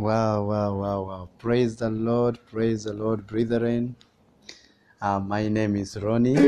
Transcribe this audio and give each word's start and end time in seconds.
Wow, 0.00 0.44
wow, 0.44 0.74
wow, 0.76 1.02
wow. 1.02 1.28
Praise 1.38 1.76
the 1.76 1.90
Lord, 1.90 2.38
praise 2.46 2.84
the 2.84 2.94
Lord, 2.94 3.26
brethren. 3.26 3.96
Uh, 5.02 5.20
my 5.20 5.46
name 5.46 5.76
is 5.76 5.94
Ronnie. 5.94 6.38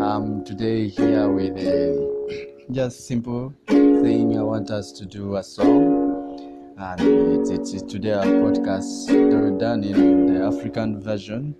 I'm 0.00 0.44
today 0.44 0.86
here 0.86 1.28
with 1.28 1.56
a 1.58 2.62
just 2.70 3.08
simple 3.08 3.52
thing. 3.66 4.38
I 4.38 4.42
want 4.42 4.70
us 4.70 4.92
to 4.92 5.04
do 5.04 5.34
a 5.34 5.42
song, 5.42 6.76
and 6.78 7.00
it's, 7.00 7.50
it's, 7.50 7.72
it's 7.72 7.92
today 7.92 8.10
a 8.10 8.22
podcast 8.22 9.58
done 9.58 9.82
in 9.82 10.32
the 10.32 10.44
African 10.46 11.00
version. 11.02 11.56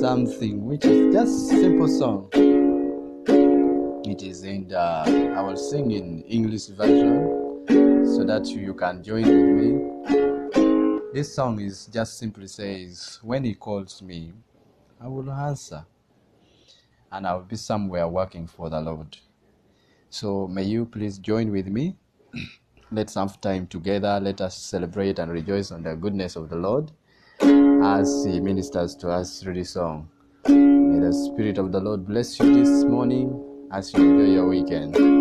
Something 0.00 0.66
which 0.66 0.84
is 0.84 1.12
just 1.12 1.48
simple 1.48 1.88
song. 1.88 2.28
It 4.06 4.22
is 4.22 4.44
in 4.44 4.68
the 4.68 4.78
I 4.78 5.40
will 5.40 5.56
sing 5.56 5.90
in 5.90 6.22
English 6.28 6.66
version 6.66 7.39
so 8.20 8.26
that 8.26 8.46
you 8.48 8.74
can 8.74 9.02
join 9.02 9.22
with 9.22 9.54
me. 9.56 11.00
This 11.14 11.34
song 11.34 11.58
is 11.58 11.86
just 11.86 12.18
simply 12.18 12.48
says, 12.48 13.18
When 13.22 13.44
he 13.44 13.54
calls 13.54 14.02
me, 14.02 14.34
I 15.00 15.08
will 15.08 15.30
answer, 15.30 15.86
and 17.10 17.26
I'll 17.26 17.40
be 17.40 17.56
somewhere 17.56 18.06
working 18.06 18.46
for 18.46 18.68
the 18.68 18.78
Lord. 18.78 19.16
So 20.10 20.46
may 20.46 20.64
you 20.64 20.84
please 20.84 21.16
join 21.16 21.50
with 21.50 21.68
me. 21.68 21.96
Let's 22.92 23.14
have 23.14 23.40
time 23.40 23.66
together. 23.66 24.20
Let 24.20 24.42
us 24.42 24.54
celebrate 24.54 25.18
and 25.18 25.32
rejoice 25.32 25.70
on 25.70 25.82
the 25.82 25.96
goodness 25.96 26.36
of 26.36 26.50
the 26.50 26.56
Lord 26.56 26.90
as 27.40 28.26
He 28.26 28.38
ministers 28.38 28.94
to 28.96 29.08
us 29.08 29.40
through 29.40 29.54
this 29.54 29.70
song. 29.70 30.10
May 30.46 31.00
the 31.00 31.14
Spirit 31.14 31.56
of 31.56 31.72
the 31.72 31.80
Lord 31.80 32.06
bless 32.06 32.38
you 32.38 32.52
this 32.52 32.84
morning 32.84 33.68
as 33.72 33.94
you 33.94 34.02
enjoy 34.02 34.32
your 34.34 34.48
weekend. 34.48 35.19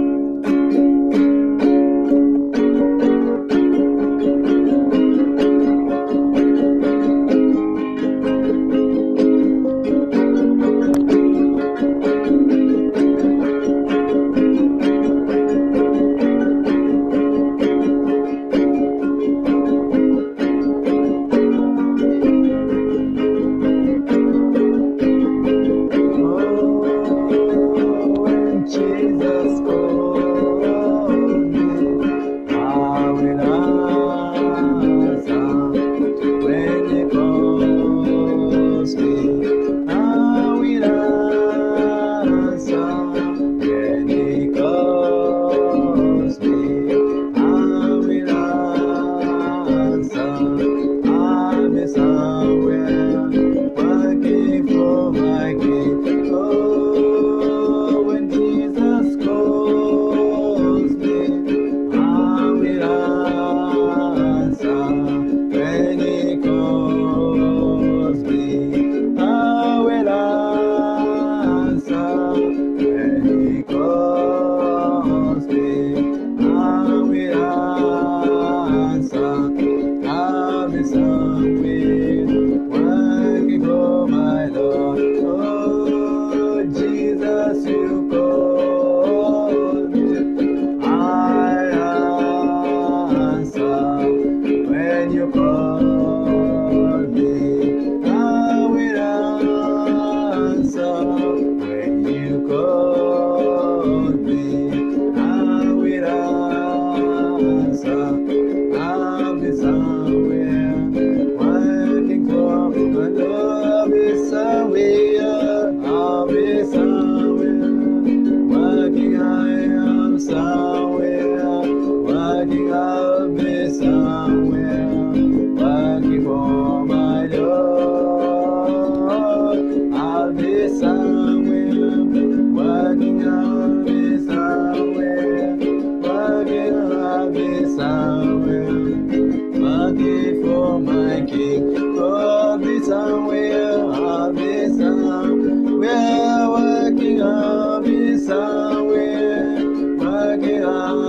Yeah. 150.41 151.08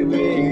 kama 0.00 0.43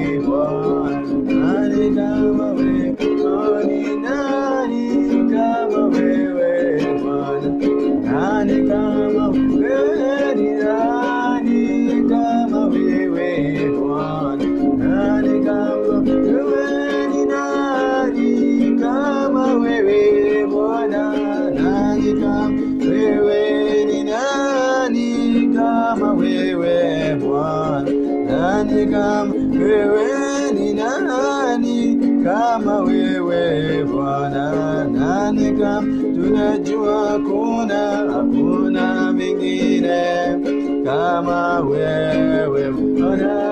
wewe 43.13 43.52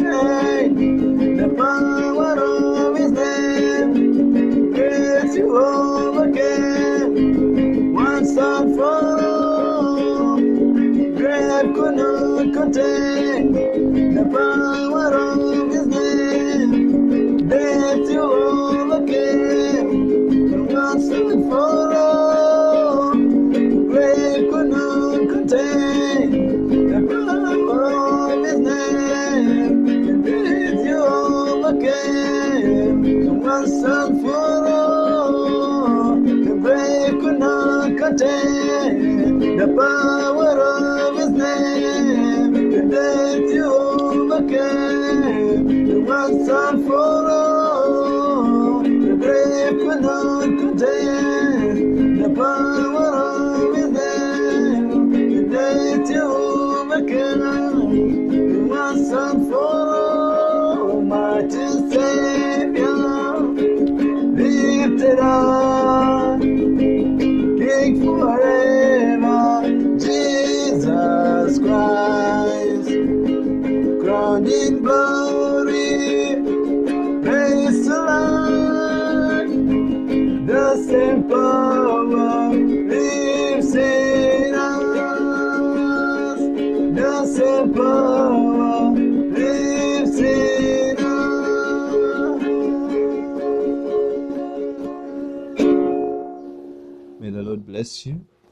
not 0.00 0.62
contain 0.78 2.01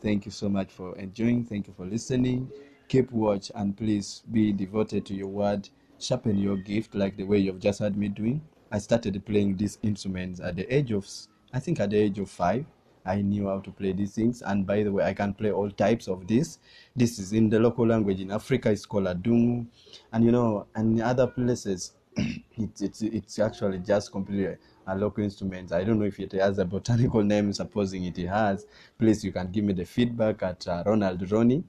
Thank 0.02 0.24
you 0.24 0.30
so 0.30 0.48
much 0.48 0.70
for 0.70 0.96
enjoying. 0.96 1.44
Thank 1.44 1.66
you 1.66 1.74
for 1.76 1.84
listening. 1.84 2.50
Keep 2.88 3.12
watch 3.12 3.52
and 3.54 3.76
please 3.76 4.22
be 4.32 4.52
devoted 4.52 5.04
to 5.06 5.14
your 5.14 5.28
word. 5.28 5.68
Sharpen 5.98 6.38
your 6.38 6.56
gift 6.56 6.94
like 6.94 7.16
the 7.16 7.24
way 7.24 7.38
you've 7.38 7.60
just 7.60 7.80
heard 7.80 7.96
me 7.96 8.08
doing. 8.08 8.40
I 8.72 8.78
started 8.78 9.22
playing 9.26 9.56
these 9.56 9.78
instruments 9.82 10.40
at 10.40 10.56
the 10.56 10.74
age 10.74 10.92
of, 10.92 11.06
I 11.52 11.58
think 11.60 11.80
at 11.80 11.90
the 11.90 11.98
age 11.98 12.18
of 12.18 12.30
five. 12.30 12.64
I 13.04 13.22
knew 13.22 13.48
how 13.48 13.60
to 13.60 13.70
play 13.70 13.92
these 13.92 14.14
things. 14.14 14.42
And 14.42 14.66
by 14.66 14.82
the 14.82 14.92
way, 14.92 15.04
I 15.04 15.12
can 15.14 15.34
play 15.34 15.50
all 15.50 15.70
types 15.70 16.08
of 16.08 16.26
this. 16.26 16.58
This 16.96 17.18
is 17.18 17.32
in 17.32 17.50
the 17.50 17.58
local 17.58 17.86
language 17.86 18.20
in 18.20 18.30
Africa, 18.30 18.70
it's 18.70 18.86
called 18.86 19.06
Adungu. 19.06 19.66
And 20.12 20.24
you 20.24 20.32
know, 20.32 20.66
and 20.74 20.98
in 20.98 21.04
other 21.04 21.26
places, 21.26 21.92
it's, 22.16 22.80
it's, 22.80 23.02
it's 23.02 23.38
actually 23.38 23.78
just 23.78 24.12
completely 24.12 24.56
a 24.90 24.96
local 24.96 25.22
instrument. 25.22 25.72
I 25.72 25.84
don't 25.84 25.98
know 25.98 26.06
if 26.06 26.18
it 26.18 26.32
has 26.32 26.58
a 26.58 26.64
botanical 26.64 27.22
name, 27.22 27.52
supposing 27.52 28.04
it 28.04 28.16
has. 28.16 28.66
Please, 28.98 29.24
you 29.24 29.32
can 29.32 29.50
give 29.50 29.64
me 29.64 29.72
the 29.72 29.84
feedback 29.84 30.42
at 30.42 30.66
uh, 30.66 30.82
Ronald 30.84 31.30
Ronnie 31.30 31.64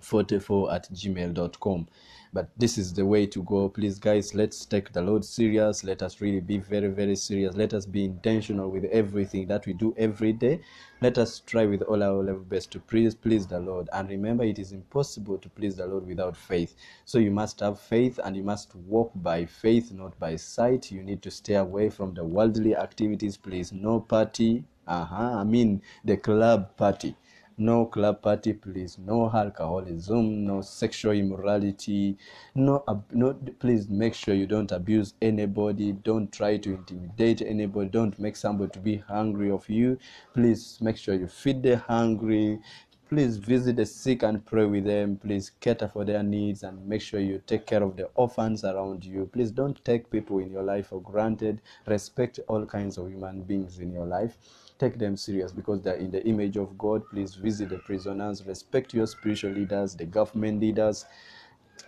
44 0.00 0.74
at 0.74 0.92
gmail.com 0.92 1.88
but 2.36 2.50
this 2.58 2.76
is 2.76 2.92
the 2.92 3.06
way 3.06 3.24
to 3.24 3.42
go. 3.44 3.66
Please 3.66 3.98
guys 3.98 4.34
let's 4.34 4.66
take 4.66 4.92
the 4.92 5.00
lord 5.00 5.24
serious. 5.24 5.82
Let 5.82 6.02
us 6.02 6.20
really 6.20 6.40
be 6.40 6.58
very 6.58 6.88
very 6.88 7.16
serious. 7.16 7.56
Let 7.56 7.72
us 7.72 7.86
be 7.86 8.04
intentional 8.04 8.70
with 8.70 8.84
everything 8.92 9.46
that 9.46 9.64
we 9.64 9.72
do 9.72 9.94
every 9.96 10.34
day. 10.34 10.60
Let 11.00 11.16
us 11.16 11.40
try 11.40 11.64
with 11.64 11.80
all 11.80 12.02
our 12.02 12.22
level 12.22 12.42
best 12.42 12.70
to 12.72 12.78
please 12.78 13.14
please 13.14 13.46
the 13.46 13.58
lord. 13.58 13.88
And 13.90 14.10
remember 14.10 14.44
it 14.44 14.58
is 14.58 14.72
impossible 14.72 15.38
to 15.38 15.48
please 15.48 15.76
the 15.76 15.86
lord 15.86 16.06
without 16.06 16.36
faith. 16.36 16.74
So 17.06 17.16
you 17.16 17.30
must 17.30 17.60
have 17.60 17.80
faith 17.80 18.20
and 18.22 18.36
you 18.36 18.42
must 18.42 18.74
walk 18.74 19.12
by 19.14 19.46
faith 19.46 19.90
not 19.90 20.18
by 20.18 20.36
sight. 20.36 20.92
You 20.92 21.02
need 21.02 21.22
to 21.22 21.30
stay 21.30 21.54
away 21.54 21.88
from 21.88 22.12
the 22.12 22.24
worldly 22.24 22.76
activities. 22.76 23.38
Please 23.38 23.72
no 23.72 24.00
party. 24.00 24.64
Uh-huh 24.86 25.40
i 25.40 25.42
mean 25.42 25.82
the 26.04 26.16
club 26.16 26.76
party 26.76 27.16
no 27.58 27.86
club 27.86 28.20
party 28.22 28.52
please. 28.52 28.98
No 28.98 29.30
alcoholism 29.32 30.44
no 30.44 30.60
sexual 30.60 31.12
immorality. 31.12 32.16
No, 32.54 32.84
no 33.12 33.34
please 33.58 33.88
make 33.88 34.14
sure 34.14 34.34
you 34.34 34.46
don't 34.46 34.72
abuse 34.72 35.14
anybody. 35.22 35.92
Don't 35.92 36.32
try 36.32 36.56
to 36.58 36.74
intimidate 36.74 37.42
anybody. 37.42 37.88
Don't 37.88 38.18
make 38.18 38.36
somebody 38.36 38.72
to 38.72 38.80
be 38.80 38.96
hungry 38.96 39.50
of 39.50 39.68
you. 39.68 39.98
Please 40.34 40.78
make 40.80 40.96
sure 40.96 41.14
you 41.14 41.28
feed 41.28 41.62
the 41.62 41.78
hungry. 41.78 42.60
Please 43.08 43.36
visit 43.36 43.76
the 43.76 43.86
sick 43.86 44.24
and 44.24 44.44
pray 44.44 44.66
with 44.66 44.84
them. 44.84 45.16
Please 45.16 45.52
cater 45.60 45.86
for 45.86 46.04
their 46.04 46.24
needs 46.24 46.64
and 46.64 46.86
make 46.88 47.00
sure 47.00 47.20
you 47.20 47.40
take 47.46 47.64
care 47.64 47.84
of 47.84 47.96
the 47.96 48.10
orphans 48.16 48.64
around 48.64 49.04
you. 49.04 49.30
Please 49.32 49.52
don't 49.52 49.82
take 49.84 50.10
people 50.10 50.40
in 50.40 50.50
your 50.50 50.64
life 50.64 50.88
for 50.88 51.00
granted. 51.00 51.62
Respect 51.86 52.40
all 52.48 52.66
kinds 52.66 52.98
of 52.98 53.08
human 53.08 53.42
beings 53.42 53.78
in 53.78 53.92
your 53.92 54.06
life 54.06 54.36
take 54.78 54.98
them 54.98 55.16
serious 55.16 55.52
because 55.52 55.82
they're 55.82 55.94
in 55.96 56.10
the 56.10 56.24
image 56.26 56.56
of 56.56 56.76
God. 56.78 57.02
Please 57.10 57.34
visit 57.34 57.70
the 57.70 57.78
prisoners, 57.78 58.44
respect 58.46 58.94
your 58.94 59.06
spiritual 59.06 59.52
leaders, 59.52 59.94
the 59.94 60.04
government 60.04 60.60
leaders. 60.60 61.06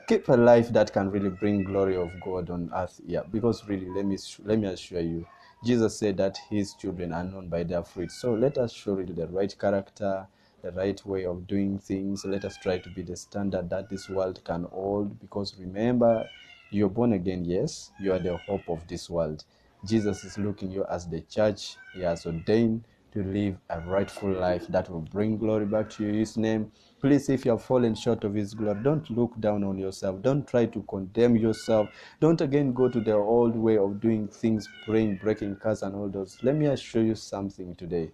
Keep 0.06 0.28
a 0.28 0.32
life 0.36 0.70
that 0.70 0.92
can 0.92 1.10
really 1.10 1.28
bring 1.28 1.64
glory 1.64 1.96
of 1.96 2.10
God 2.20 2.50
on 2.50 2.70
earth. 2.74 3.00
Yeah, 3.06 3.22
because 3.30 3.66
really, 3.68 3.88
let 3.90 4.06
me 4.06 4.16
let 4.44 4.58
me 4.58 4.68
assure 4.68 5.00
you, 5.00 5.26
Jesus 5.64 5.98
said 5.98 6.16
that 6.18 6.38
His 6.48 6.74
children 6.74 7.12
are 7.12 7.24
known 7.24 7.48
by 7.48 7.62
their 7.64 7.82
fruit. 7.82 8.10
So 8.10 8.32
let 8.32 8.56
us 8.58 8.72
show 8.72 8.94
really 8.94 9.12
the 9.12 9.26
right 9.28 9.54
character, 9.58 10.26
the 10.62 10.72
right 10.72 11.04
way 11.04 11.26
of 11.26 11.46
doing 11.46 11.78
things. 11.78 12.24
Let 12.24 12.44
us 12.44 12.56
try 12.56 12.78
to 12.78 12.88
be 12.90 13.02
the 13.02 13.16
standard 13.16 13.68
that 13.70 13.90
this 13.90 14.08
world 14.08 14.42
can 14.44 14.64
hold. 14.64 15.20
Because 15.20 15.54
remember, 15.58 16.28
you're 16.70 16.88
born 16.88 17.12
again. 17.12 17.44
Yes, 17.44 17.90
you 18.00 18.12
are 18.12 18.18
the 18.18 18.36
hope 18.36 18.68
of 18.68 18.86
this 18.88 19.10
world. 19.10 19.44
Jesus 19.84 20.24
is 20.24 20.36
looking 20.38 20.70
you 20.72 20.84
as 20.90 21.08
the 21.08 21.20
church 21.20 21.76
he 21.94 22.00
has 22.02 22.26
ordained 22.26 22.84
to 23.12 23.22
live 23.22 23.56
a 23.70 23.80
rightful 23.80 24.30
life 24.30 24.66
that 24.68 24.90
will 24.90 25.00
bring 25.00 25.38
glory 25.38 25.64
back 25.66 25.88
to 25.90 26.02
his 26.02 26.36
name. 26.36 26.72
Please, 27.00 27.28
if 27.28 27.44
you 27.44 27.52
have 27.52 27.62
fallen 27.62 27.94
short 27.94 28.24
of 28.24 28.34
his 28.34 28.54
glory, 28.54 28.82
don't 28.82 29.08
look 29.08 29.38
down 29.40 29.62
on 29.62 29.78
yourself. 29.78 30.20
Don't 30.20 30.46
try 30.46 30.66
to 30.66 30.82
condemn 30.82 31.36
yourself. 31.36 31.88
Don't 32.20 32.40
again 32.40 32.72
go 32.72 32.88
to 32.88 33.00
the 33.00 33.14
old 33.14 33.54
way 33.56 33.78
of 33.78 34.00
doing 34.00 34.26
things, 34.26 34.68
praying, 34.84 35.20
breaking 35.22 35.56
curse, 35.56 35.82
and 35.82 35.94
all 35.94 36.08
those. 36.08 36.38
Let 36.42 36.56
me 36.56 36.66
assure 36.66 37.04
you 37.04 37.14
something 37.14 37.76
today. 37.76 38.10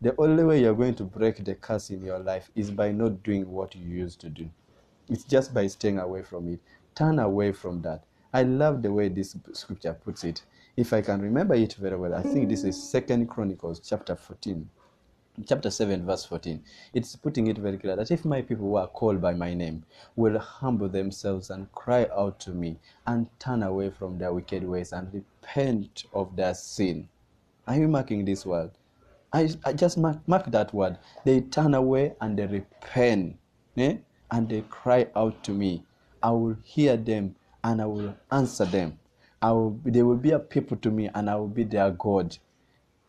The 0.00 0.14
only 0.18 0.44
way 0.44 0.60
you're 0.60 0.74
going 0.74 0.94
to 0.94 1.04
break 1.04 1.44
the 1.44 1.56
curse 1.56 1.90
in 1.90 2.04
your 2.04 2.20
life 2.20 2.50
is 2.54 2.70
by 2.70 2.92
not 2.92 3.24
doing 3.24 3.50
what 3.50 3.74
you 3.74 3.84
used 3.84 4.20
to 4.20 4.28
do. 4.28 4.48
It's 5.08 5.24
just 5.24 5.52
by 5.52 5.66
staying 5.66 5.98
away 5.98 6.22
from 6.22 6.48
it. 6.52 6.60
Turn 6.94 7.18
away 7.18 7.52
from 7.52 7.82
that. 7.82 8.04
I 8.32 8.44
love 8.44 8.82
the 8.82 8.92
way 8.92 9.08
this 9.08 9.36
scripture 9.52 9.94
puts 9.94 10.22
it 10.22 10.42
if 10.78 10.92
I 10.92 11.02
can 11.02 11.20
remember 11.20 11.56
it 11.56 11.74
very 11.74 11.96
well, 11.96 12.14
I 12.14 12.22
think 12.22 12.48
this 12.48 12.62
is 12.62 12.80
Second 12.80 13.26
Chronicles 13.28 13.80
chapter 13.80 14.14
14, 14.14 14.70
chapter 15.44 15.72
7, 15.72 16.06
verse 16.06 16.24
14. 16.24 16.62
It's 16.94 17.16
putting 17.16 17.48
it 17.48 17.58
very 17.58 17.78
clear 17.78 17.96
that 17.96 18.12
if 18.12 18.24
my 18.24 18.42
people 18.42 18.68
who 18.68 18.76
are 18.76 18.86
called 18.86 19.20
by 19.20 19.34
my 19.34 19.54
name 19.54 19.84
will 20.14 20.38
humble 20.38 20.88
themselves 20.88 21.50
and 21.50 21.72
cry 21.72 22.06
out 22.16 22.38
to 22.40 22.50
me 22.50 22.78
and 23.08 23.26
turn 23.40 23.64
away 23.64 23.90
from 23.90 24.18
their 24.18 24.32
wicked 24.32 24.62
ways 24.62 24.92
and 24.92 25.12
repent 25.12 26.04
of 26.12 26.36
their 26.36 26.54
sin. 26.54 27.08
Are 27.66 27.74
you 27.74 27.88
marking 27.88 28.24
this 28.24 28.46
word? 28.46 28.70
I, 29.32 29.50
I 29.64 29.72
just 29.72 29.98
mark, 29.98 30.18
mark 30.28 30.46
that 30.52 30.72
word. 30.72 30.96
They 31.24 31.40
turn 31.40 31.74
away 31.74 32.14
and 32.20 32.38
they 32.38 32.46
repent 32.46 33.36
eh? 33.76 33.96
and 34.30 34.48
they 34.48 34.60
cry 34.70 35.08
out 35.16 35.42
to 35.42 35.50
me. 35.50 35.82
I 36.22 36.30
will 36.30 36.56
hear 36.62 36.96
them 36.96 37.34
and 37.64 37.82
I 37.82 37.86
will 37.86 38.14
answer 38.30 38.64
them. 38.64 39.00
I 39.40 39.52
will, 39.52 39.70
be, 39.70 39.90
they 39.90 40.02
will 40.02 40.16
be 40.16 40.32
a 40.32 40.38
people 40.38 40.76
to 40.78 40.90
me 40.90 41.10
and 41.14 41.30
I 41.30 41.36
will 41.36 41.48
be 41.48 41.64
their 41.64 41.90
God. 41.90 42.36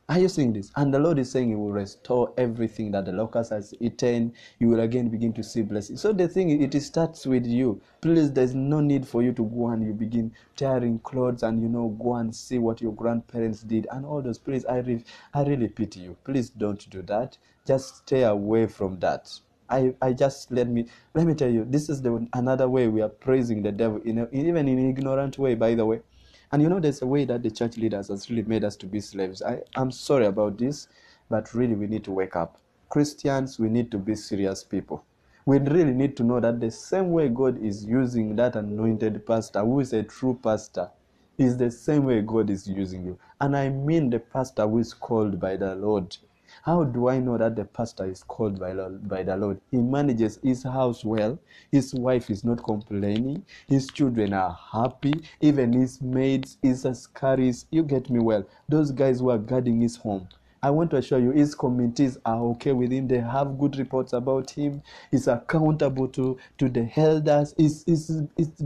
Are 0.10 0.18
you 0.18 0.28
seeing 0.28 0.54
this? 0.54 0.72
And 0.76 0.92
the 0.92 0.98
Lord 0.98 1.20
is 1.20 1.32
saying 1.32 1.50
He 1.50 1.56
will 1.56 1.72
restore 1.72 2.34
everything 2.36 2.92
that 2.92 3.06
the 3.06 3.12
locust 3.12 3.52
has 3.52 3.76
eaten. 3.80 4.34
You 4.58 4.70
will 4.70 4.80
again 4.80 5.10
begin 5.10 5.34
to 5.34 5.44
see 5.44 5.62
blessing. 5.62 5.98
So 5.98 6.14
the 6.14 6.28
thing 6.28 6.50
it 6.64 6.74
starts 6.82 7.28
with 7.28 7.46
you. 7.46 7.80
Please, 8.02 8.32
there's 8.34 8.56
no 8.56 8.80
need 8.82 9.08
for 9.08 9.22
you 9.22 9.34
to 9.34 9.44
go 9.46 9.68
and 9.68 9.86
you 9.86 9.94
begin 9.94 10.32
tearing 10.56 10.98
clothes 11.00 11.44
and 11.44 11.62
you 11.62 11.70
know 11.70 11.90
go 12.02 12.16
and 12.16 12.36
see 12.36 12.58
what 12.58 12.82
your 12.82 12.94
grandparents 12.94 13.62
did 13.62 13.86
and 13.92 14.04
all 14.04 14.24
those. 14.24 14.40
Please, 14.40 14.66
I 14.66 14.80
re- 14.80 15.04
I 15.36 15.44
really 15.44 15.68
pity 15.68 16.00
you. 16.00 16.18
Please 16.24 16.50
don't 16.50 16.90
do 16.90 17.04
that. 17.04 17.38
Just 17.68 17.98
stay 17.98 18.24
away 18.24 18.66
from 18.66 18.98
that. 19.02 19.32
I, 19.70 19.94
I 20.02 20.14
just 20.14 20.52
let 20.52 20.68
me 20.68 20.88
let 21.14 21.28
me 21.28 21.36
tell 21.36 21.52
you 21.52 21.66
this 21.66 21.88
is 21.90 22.02
the 22.02 22.28
another 22.34 22.68
way 22.68 22.88
we 22.88 23.04
are 23.04 23.10
praising 23.10 23.62
the 23.62 23.72
devil 23.72 24.02
in 24.04 24.18
a, 24.18 24.28
even 24.32 24.68
in 24.68 24.80
an 24.80 24.90
ignorant 24.90 25.38
way 25.38 25.54
by 25.54 25.76
the 25.76 25.86
way 25.86 26.02
and 26.52 26.62
you 26.62 26.70
know, 26.70 26.80
there's 26.80 27.02
a 27.02 27.08
way 27.08 27.26
that 27.26 27.44
the 27.44 27.52
church 27.52 27.78
leaders 27.78 28.08
has 28.08 28.30
really 28.30 28.44
made 28.44 28.64
us 28.64 28.76
to 28.78 28.86
be 28.88 29.00
slaves. 29.00 29.42
I, 29.42 29.62
I'm 29.76 29.92
sorry 29.92 30.26
about 30.26 30.58
this, 30.58 30.88
but 31.30 31.54
really 31.54 31.76
we 31.76 31.88
need 31.88 32.04
to 32.06 32.12
wake 32.12 32.36
up. 32.36 32.58
Christians, 32.90 33.60
we 33.60 33.70
need 33.70 33.92
to 33.92 34.00
be 34.00 34.16
serious 34.16 34.64
people. 34.64 35.06
We 35.46 35.60
really 35.60 35.94
need 35.94 36.18
to 36.18 36.24
know 36.24 36.40
that 36.40 36.60
the 36.60 36.72
same 36.72 37.12
way 37.12 37.30
God 37.30 37.62
is 37.64 37.86
using 37.86 38.36
that 38.38 38.56
anointed 38.56 39.26
pastor, 39.26 39.62
who 39.62 39.80
is 39.80 39.94
a 39.94 40.04
true 40.04 40.40
pastor, 40.44 40.90
is 41.38 41.58
the 41.58 41.72
same 41.72 42.06
way 42.06 42.22
God 42.22 42.50
is 42.50 42.68
using 42.68 43.06
you. 43.06 43.20
And 43.40 43.56
I 43.56 43.70
mean 43.70 44.10
the 44.10 44.20
pastor 44.20 44.68
who 44.68 44.80
is 44.80 44.94
called 44.94 45.40
by 45.40 45.56
the 45.56 45.76
Lord. 45.76 46.18
How 46.64 46.84
do 46.84 47.10
I 47.10 47.20
know 47.20 47.38
that 47.38 47.56
the 47.56 47.66
pastor 47.66 48.06
is 48.06 48.24
called 48.24 48.60
by, 48.60 48.74
by 48.74 49.24
the 49.24 49.38
Lord? 49.38 49.60
He 49.72 49.78
manages 49.78 50.40
his 50.44 50.64
house 50.64 51.06
well. 51.06 51.40
His 51.72 51.94
wife 51.94 52.30
is 52.30 52.44
not 52.44 52.64
complaining. 52.64 53.46
His 53.68 53.88
children 53.88 54.34
are 54.34 54.58
happy. 54.72 55.14
Even 55.42 55.74
his 55.74 56.02
maids, 56.02 56.58
his 56.62 56.86
ascaris, 56.86 57.66
you 57.72 57.84
get 57.84 58.10
me 58.10 58.20
well. 58.20 58.46
Those 58.68 58.92
guys 58.92 59.20
who 59.20 59.30
are 59.30 59.38
guarding 59.38 59.82
his 59.82 59.98
home. 59.98 60.28
I 60.62 60.72
want 60.72 60.92
to 60.92 60.98
assure 60.98 61.20
you, 61.20 61.32
his 61.32 61.56
committees 61.56 62.18
are 62.26 62.42
okay 62.48 62.74
with 62.74 62.92
him. 62.92 63.08
They 63.08 63.20
have 63.20 63.58
good 63.58 63.78
reports 63.78 64.12
about 64.12 64.52
him. 64.52 64.82
He's 65.10 65.28
accountable 65.28 66.10
to, 66.10 66.38
to 66.58 66.68
the 66.68 66.92
elders. 66.98 67.54
He's, 67.58 67.86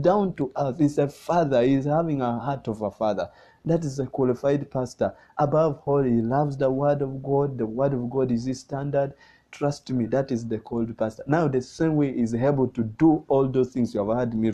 down 0.02 0.34
to 0.36 0.52
earth. 0.58 0.80
He's 0.80 0.98
a 0.98 1.08
father. 1.08 1.62
He's 1.62 1.86
having 1.86 2.22
a 2.22 2.40
heart 2.40 2.68
of 2.68 2.82
a 2.82 2.90
father. 2.90 3.30
That 3.66 3.86
is 3.86 4.00
a 4.00 4.06
qualified 4.06 4.70
pastor. 4.70 5.16
Above 5.38 5.82
all, 5.86 6.04
he 6.04 6.22
loves 6.22 6.58
the 6.58 6.70
word 6.70 7.02
of 7.02 7.24
God. 7.24 7.58
The 7.58 7.66
word 7.66 7.94
of 7.94 8.10
God 8.10 8.32
is 8.32 8.46
his 8.46 8.60
standard. 8.60 9.14
Trust 9.52 9.90
me, 9.92 10.06
that 10.08 10.32
is 10.32 10.48
the 10.48 10.58
called 10.58 10.98
pastor. 10.98 11.24
Now, 11.28 11.48
the 11.48 11.62
same 11.62 11.96
way 11.96 12.10
is 12.10 12.34
able 12.34 12.68
to 12.70 12.84
do 12.84 13.24
all 13.28 13.48
those 13.48 13.70
things 13.70 13.94
you 13.94 14.06
have 14.06 14.18
heard 14.18 14.34
me 14.34 14.52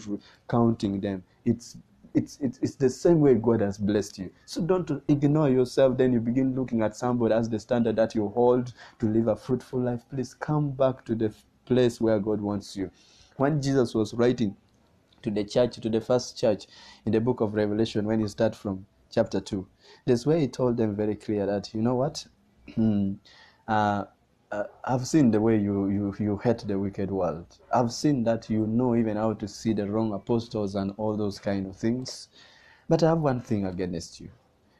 counting 0.48 1.00
them. 1.00 1.24
It's 1.46 1.78
it's, 2.14 2.40
it's, 2.42 2.60
it's 2.62 2.76
the 2.76 2.90
same 2.90 3.20
way 3.20 3.36
God 3.36 3.62
has 3.62 3.78
blessed 3.78 4.18
you. 4.18 4.32
So 4.46 4.62
don't 4.62 5.04
ignore 5.08 5.50
yourself. 5.50 5.98
Then 5.98 6.12
you 6.14 6.20
begin 6.20 6.56
looking 6.56 6.82
at 6.82 6.96
somebody 6.96 7.34
as 7.34 7.50
the 7.50 7.60
standard 7.60 7.96
that 7.98 8.16
you 8.16 8.30
hold 8.30 8.74
to 9.00 9.06
live 9.06 9.28
a 9.28 9.36
fruitful 9.36 9.80
life. 9.80 10.02
Please 10.10 10.34
come 10.34 10.72
back 10.72 11.06
to 11.06 11.16
the 11.16 11.34
place 11.66 12.02
where 12.02 12.20
God 12.20 12.42
wants 12.42 12.76
you. 12.76 12.90
When 13.38 13.62
Jesus 13.62 13.94
was 13.94 14.14
writing 14.14 14.56
to 15.22 15.30
the 15.30 15.44
church, 15.44 15.76
to 15.80 15.90
the 15.90 16.02
first 16.02 16.38
church 16.38 16.66
in 17.06 17.12
the 17.12 17.22
book 17.22 17.42
of 17.42 17.54
Revelation, 17.54 18.06
when 18.06 18.20
you 18.20 18.28
start 18.28 18.56
from 18.56 18.86
chapter 19.12 19.40
2. 19.40 19.68
That's 20.06 20.26
where 20.26 20.38
he 20.38 20.48
told 20.48 20.78
them 20.78 20.96
very 20.96 21.16
clear 21.16 21.46
that, 21.46 21.74
you 21.74 21.82
know 21.82 21.96
what? 21.96 22.26
Hmm, 22.76 23.14
uh, 23.68 24.06
uh, 24.52 24.64
I've 24.84 25.08
seen 25.08 25.32
the 25.32 25.42
way 25.42 25.58
you, 25.58 25.90
you, 25.90 26.16
you 26.20 26.38
hate 26.38 26.60
the 26.60 26.78
wicked 26.80 27.12
world. 27.12 27.46
I've 27.74 27.92
seen 27.92 28.24
that 28.24 28.50
you 28.50 28.66
know 28.66 28.96
even 28.96 29.18
how 29.18 29.34
to 29.34 29.48
see 29.48 29.74
the 29.74 29.90
wrong 29.90 30.14
apostles 30.14 30.76
and 30.76 30.94
all 30.98 31.16
those 31.16 31.40
kind 31.40 31.68
of 31.68 31.76
things. 31.76 32.30
But 32.88 33.04
I 33.04 33.10
have 33.10 33.20
one 33.20 33.42
thing 33.42 33.66
against 33.66 34.20
you. 34.20 34.30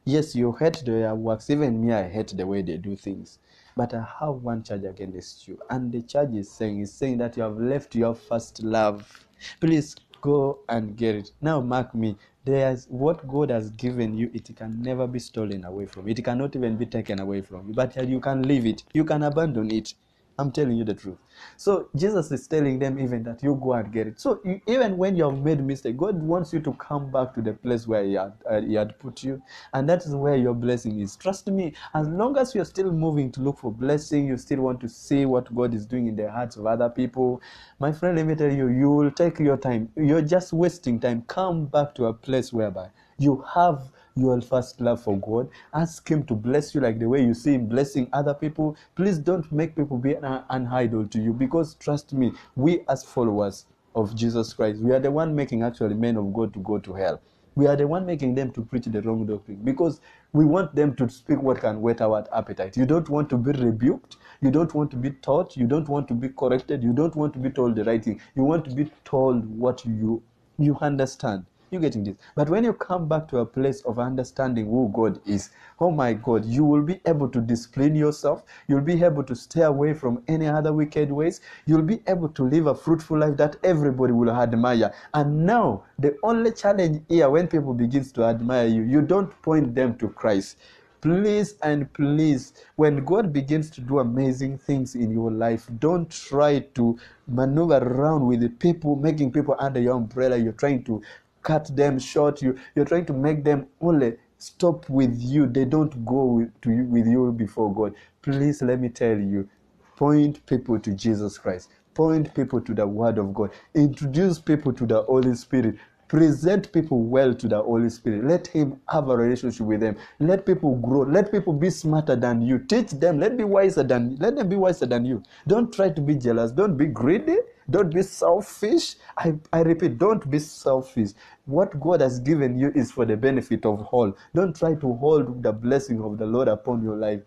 Yes, 0.06 0.36
you 0.36 0.54
hate 0.54 0.82
their 0.86 1.14
works. 1.14 1.52
Even 1.52 1.86
me, 1.86 1.94
I 1.94 2.10
hate 2.10 2.30
the 2.36 2.48
way 2.48 2.64
they 2.64 2.78
do 2.78 2.96
things. 2.96 3.38
But 3.78 3.94
I 3.94 4.08
have 4.20 4.36
one 4.36 4.64
charge 4.64 4.84
against 4.84 5.48
you. 5.48 5.60
And 5.70 5.92
the 5.92 6.02
charge 6.02 6.34
is 6.34 6.50
saying, 6.50 6.80
is 6.80 6.92
saying 6.92 7.20
that 7.20 7.38
you 7.38 7.44
have 7.44 7.60
left 7.60 7.94
your 7.94 8.16
first 8.16 8.64
love. 8.64 9.28
Please 9.60 9.96
go 10.22 10.60
and 10.68 10.98
get 10.98 11.16
it. 11.16 11.32
Now, 11.42 11.62
mark 11.62 11.94
me. 11.94 12.18
There's 12.46 12.86
what 12.88 13.28
God 13.28 13.50
has 13.50 13.70
given 13.72 14.18
you, 14.18 14.32
it 14.34 14.56
can 14.56 14.82
never 14.82 15.08
be 15.08 15.20
stolen 15.20 15.66
away 15.66 15.86
from. 15.86 16.08
It 16.08 16.24
cannot 16.24 16.56
even 16.56 16.78
be 16.78 16.86
taken 16.86 17.20
away 17.20 17.42
from 17.42 17.68
you. 17.70 17.74
But 17.74 17.96
you 18.08 18.20
can 18.20 18.44
leave 18.44 18.66
it, 18.66 18.84
you 18.94 19.04
can 19.04 19.24
abandon 19.24 19.72
it. 19.72 19.94
I'm 20.40 20.52
telling 20.52 20.78
you 20.78 20.86
the 20.86 20.96
truth. 20.96 21.18
So 21.58 21.90
Jesus 21.96 22.32
is 22.32 22.48
telling 22.48 22.80
them 22.80 23.00
even 23.00 23.24
that 23.24 23.44
you 23.44 23.60
go 23.62 23.74
and 23.74 23.92
get 23.94 24.08
it. 24.08 24.20
So 24.22 24.42
you, 24.46 24.62
even 24.68 24.98
when 24.98 25.18
you 25.18 25.30
have 25.30 25.40
made 25.40 25.64
mistake, 25.64 25.98
God 25.98 26.22
wants 26.22 26.54
you 26.54 26.62
to 26.62 26.74
come 26.74 27.12
back 27.12 27.36
to 27.36 27.42
the 27.44 27.54
place 27.54 27.88
where 27.88 28.04
He 28.06 28.14
had, 28.16 28.34
uh, 28.50 28.62
he 28.62 28.76
had 28.76 29.00
put 29.00 29.24
you, 29.24 29.42
and 29.74 29.90
that 29.90 30.06
is 30.06 30.16
where 30.16 30.38
your 30.38 30.56
blessing 30.56 31.00
is. 31.02 31.18
Trust 31.18 31.48
me. 31.48 31.74
As 31.94 32.08
long 32.08 32.38
as 32.38 32.56
you're 32.56 32.66
still 32.66 32.92
moving 32.94 33.32
to 33.34 33.42
look 33.42 33.60
for 33.60 33.72
blessing, 33.72 34.28
you 34.28 34.38
still 34.38 34.62
want 34.62 34.82
to 34.82 34.90
see 34.90 35.26
what 35.26 35.54
God 35.56 35.74
is 35.76 35.86
doing 35.86 36.08
in 36.08 36.16
the 36.16 36.32
hearts 36.32 36.58
of 36.58 36.68
other 36.68 36.90
people. 36.90 37.42
My 37.80 37.92
friend, 37.92 38.18
let 38.18 38.28
me 38.28 38.36
tell 38.36 38.52
you, 38.52 38.70
you 38.70 38.92
will 38.92 39.12
take 39.12 39.40
your 39.40 39.58
time. 39.58 39.92
You're 39.98 40.22
just 40.24 40.54
wasting 40.54 41.00
time. 41.00 41.24
Come 41.28 41.68
back 41.68 41.96
to 41.96 42.08
a 42.08 42.14
place 42.14 42.54
whereby 42.54 42.90
you 43.20 43.44
have 43.54 43.82
your 44.20 44.42
first 44.42 44.82
love 44.82 45.02
for 45.04 45.18
God. 45.20 45.50
Ask 45.74 46.10
Him 46.10 46.24
to 46.26 46.36
bless 46.36 46.76
you 46.76 46.82
like 46.82 47.00
the 47.00 47.10
way 47.10 47.24
you 47.24 47.34
see 47.34 47.54
Him 47.56 47.68
blessing 47.68 48.10
other 48.14 48.34
people. 48.34 48.78
Please 48.96 49.20
don't 49.20 49.52
make 49.52 49.76
people 49.76 49.98
be 49.98 50.14
an, 50.16 50.44
an 50.50 50.68
idol 50.68 51.08
to 51.08 51.20
you 51.20 51.34
because 51.34 51.76
trust 51.76 52.14
me, 52.14 52.34
we 52.56 52.82
as 52.90 53.04
followers 53.04 53.66
of 53.96 54.16
Jesus 54.16 54.54
Christ, 54.54 54.82
we 54.82 54.92
are 54.94 55.00
the 55.00 55.12
one 55.12 55.36
making 55.36 55.64
actually 55.64 55.96
men 55.96 56.18
of 56.18 56.34
God 56.34 56.54
to 56.54 56.60
go 56.60 56.80
to 56.80 56.94
hell. 56.94 57.22
We 57.56 57.68
are 57.68 57.76
the 57.76 57.88
one 57.88 58.06
making 58.06 58.36
them 58.36 58.52
to 58.54 58.62
preach 58.64 58.86
the 58.86 59.02
wrong 59.02 59.26
doctrine 59.26 59.60
because 59.64 60.00
we 60.34 60.46
want 60.46 60.76
them 60.76 60.96
to 60.96 61.10
speak 61.10 61.42
what 61.42 61.60
can 61.60 61.82
whet 61.82 62.02
our 62.02 62.26
appetite. 62.34 62.78
You 62.78 62.86
don't 62.86 63.10
want 63.10 63.30
to 63.32 63.38
be 63.38 63.52
rebuked. 63.52 64.18
You 64.42 64.52
don't 64.52 64.74
want 64.74 64.92
to 64.92 64.98
be 64.98 65.12
taught. 65.12 65.58
You 65.58 65.68
don't 65.68 65.90
want 65.90 66.08
to 66.10 66.14
be 66.14 66.30
corrected. 66.30 66.84
You 66.84 66.94
don't 66.94 67.16
want 67.16 67.34
to 67.34 67.40
be 67.40 67.50
told 67.50 67.76
the 67.76 67.84
right 67.84 68.04
thing. 68.04 68.22
You 68.36 68.44
want 68.44 68.66
to 68.66 68.72
be 68.76 68.92
told 69.06 69.46
what 69.46 69.86
you 69.86 70.24
you 70.58 70.78
understand. 70.82 71.46
You 71.72 71.80
getting 71.80 72.04
this? 72.04 72.16
But 72.36 72.50
when 72.50 72.64
you 72.64 72.74
come 72.74 73.08
back 73.08 73.28
to 73.28 73.38
a 73.40 73.46
place 73.46 73.82
of 73.82 74.00
understanding 74.00 74.66
who 74.66 74.92
God 74.92 75.22
is, 75.28 75.52
oh 75.80 75.92
my 75.92 76.14
God, 76.14 76.46
you 76.46 76.66
will 76.66 76.82
be 76.82 77.00
able 77.06 77.30
to 77.30 77.40
discipline 77.40 77.96
yourself. 77.96 78.44
You'll 78.68 78.82
be 78.82 79.04
able 79.04 79.24
to 79.24 79.36
stay 79.36 79.62
away 79.62 79.94
from 79.94 80.24
any 80.28 80.48
other 80.48 80.74
wicked 80.74 81.12
ways. 81.12 81.42
You'll 81.68 81.84
be 81.84 82.02
able 82.08 82.30
to 82.30 82.44
live 82.44 82.66
a 82.66 82.74
fruitful 82.74 83.20
life 83.20 83.38
that 83.38 83.58
everybody 83.64 84.14
will 84.14 84.32
admire. 84.32 84.92
And 85.14 85.46
now, 85.46 85.84
the 86.00 86.18
only 86.24 86.54
challenge 86.54 87.04
here 87.08 87.30
when 87.30 87.48
people 87.48 87.76
begins 87.76 88.12
to 88.14 88.24
admire 88.24 88.68
you, 88.68 88.82
you 88.82 89.04
don't 89.04 89.30
point 89.44 89.76
them 89.76 89.96
to 90.00 90.10
Christ 90.10 90.58
please 91.02 91.56
and 91.64 91.92
please 91.94 92.54
when 92.76 93.06
god 93.06 93.32
begins 93.32 93.70
to 93.70 93.80
do 93.80 94.00
amazing 94.00 94.58
things 94.58 94.96
in 94.96 95.10
your 95.12 95.32
life 95.32 95.70
don't 95.80 96.10
try 96.10 96.60
to 96.60 96.98
maneuver 97.28 97.78
around 97.78 98.26
with 98.26 98.42
the 98.42 98.50
people 98.50 98.98
making 98.98 99.32
people 99.32 99.56
under 99.60 99.80
your 99.80 99.96
umbrella 99.96 100.36
you're 100.36 100.52
trying 100.52 100.84
to 100.84 101.02
cut 101.44 101.76
them 101.76 102.00
short. 102.00 102.42
You, 102.42 102.58
you're 102.76 102.86
trying 102.86 103.06
to 103.08 103.14
make 103.14 103.44
them 103.44 103.68
only 103.82 104.18
stop 104.38 104.90
with 104.90 105.20
you. 105.20 105.48
They 105.48 105.66
don't 105.66 106.06
go 106.06 106.26
with, 106.26 106.62
to 106.62 106.72
you, 106.72 106.86
with 106.86 107.08
you 107.08 107.32
before 107.32 107.74
God. 107.74 107.96
Please 108.22 108.62
let 108.62 108.80
me 108.80 108.90
tell 108.90 109.18
you, 109.18 109.50
point 109.98 110.46
people 110.46 110.80
to 110.80 110.94
Jesus 110.94 111.38
Christ. 111.38 111.70
Point 111.94 112.34
people 112.34 112.62
to 112.62 112.74
the 112.74 112.88
Word 112.88 113.18
of 113.18 113.34
God. 113.34 113.52
Introduce 113.76 114.40
people 114.40 114.74
to 114.74 114.86
the 114.86 115.04
Holy 115.04 115.36
Spirit. 115.36 115.76
Present 116.08 116.72
people 116.74 117.02
well 117.04 117.34
to 117.36 117.48
the 117.48 117.62
Holy 117.62 117.90
Spirit. 117.90 118.26
Let 118.26 118.48
Him 118.48 118.82
have 118.90 119.10
a 119.10 119.18
relationship 119.18 119.66
with 119.68 119.82
them. 119.82 119.98
Let 120.20 120.46
people 120.46 120.76
grow. 120.78 121.02
Let 121.02 121.32
people 121.32 121.54
be 121.54 121.70
smarter 121.70 122.16
than 122.16 122.42
you. 122.42 122.60
Teach 122.60 122.92
them. 122.92 123.20
Let 123.20 123.38
be 123.38 123.44
wiser 123.46 123.84
than. 123.84 124.18
Let 124.18 124.38
them 124.38 124.50
be 124.50 124.56
wiser 124.58 124.86
than 124.88 125.06
you. 125.06 125.24
Don't 125.48 125.74
try 125.74 125.90
to 125.90 126.02
be 126.02 126.16
jealous. 126.16 126.52
Don't 126.52 126.78
be 126.78 126.88
greedy. 126.88 127.38
Don't 127.70 127.94
be 127.94 128.02
selfish. 128.02 128.96
I, 129.18 129.36
I 129.54 129.62
repeat, 129.62 129.98
don't 129.98 130.30
be 130.30 130.40
selfish. 130.40 131.10
What 131.46 131.80
God 131.80 132.02
has 132.02 132.20
given 132.20 132.58
you 132.58 132.72
is 132.76 132.92
for 132.92 133.06
the 133.06 133.18
benefit 133.18 133.66
of 133.66 133.86
all. 133.92 134.16
Don't 134.34 134.56
try 134.56 134.76
to 134.76 134.94
hold 134.96 135.44
the 135.44 135.52
blessing 135.52 136.02
of 136.02 136.18
the 136.18 136.26
Lord 136.26 136.48
upon 136.48 136.84
your 136.84 136.96
life. 136.96 137.22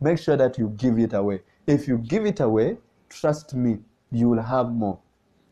Make 0.00 0.18
sure 0.18 0.36
that 0.36 0.58
you 0.58 0.74
give 0.76 0.98
it 0.98 1.14
away. 1.14 1.40
If 1.66 1.88
you 1.88 1.98
give 1.98 2.26
it 2.26 2.40
away, 2.40 2.78
trust 3.08 3.54
me, 3.54 3.78
you 4.10 4.28
will 4.28 4.42
have 4.42 4.70
more. 4.70 4.98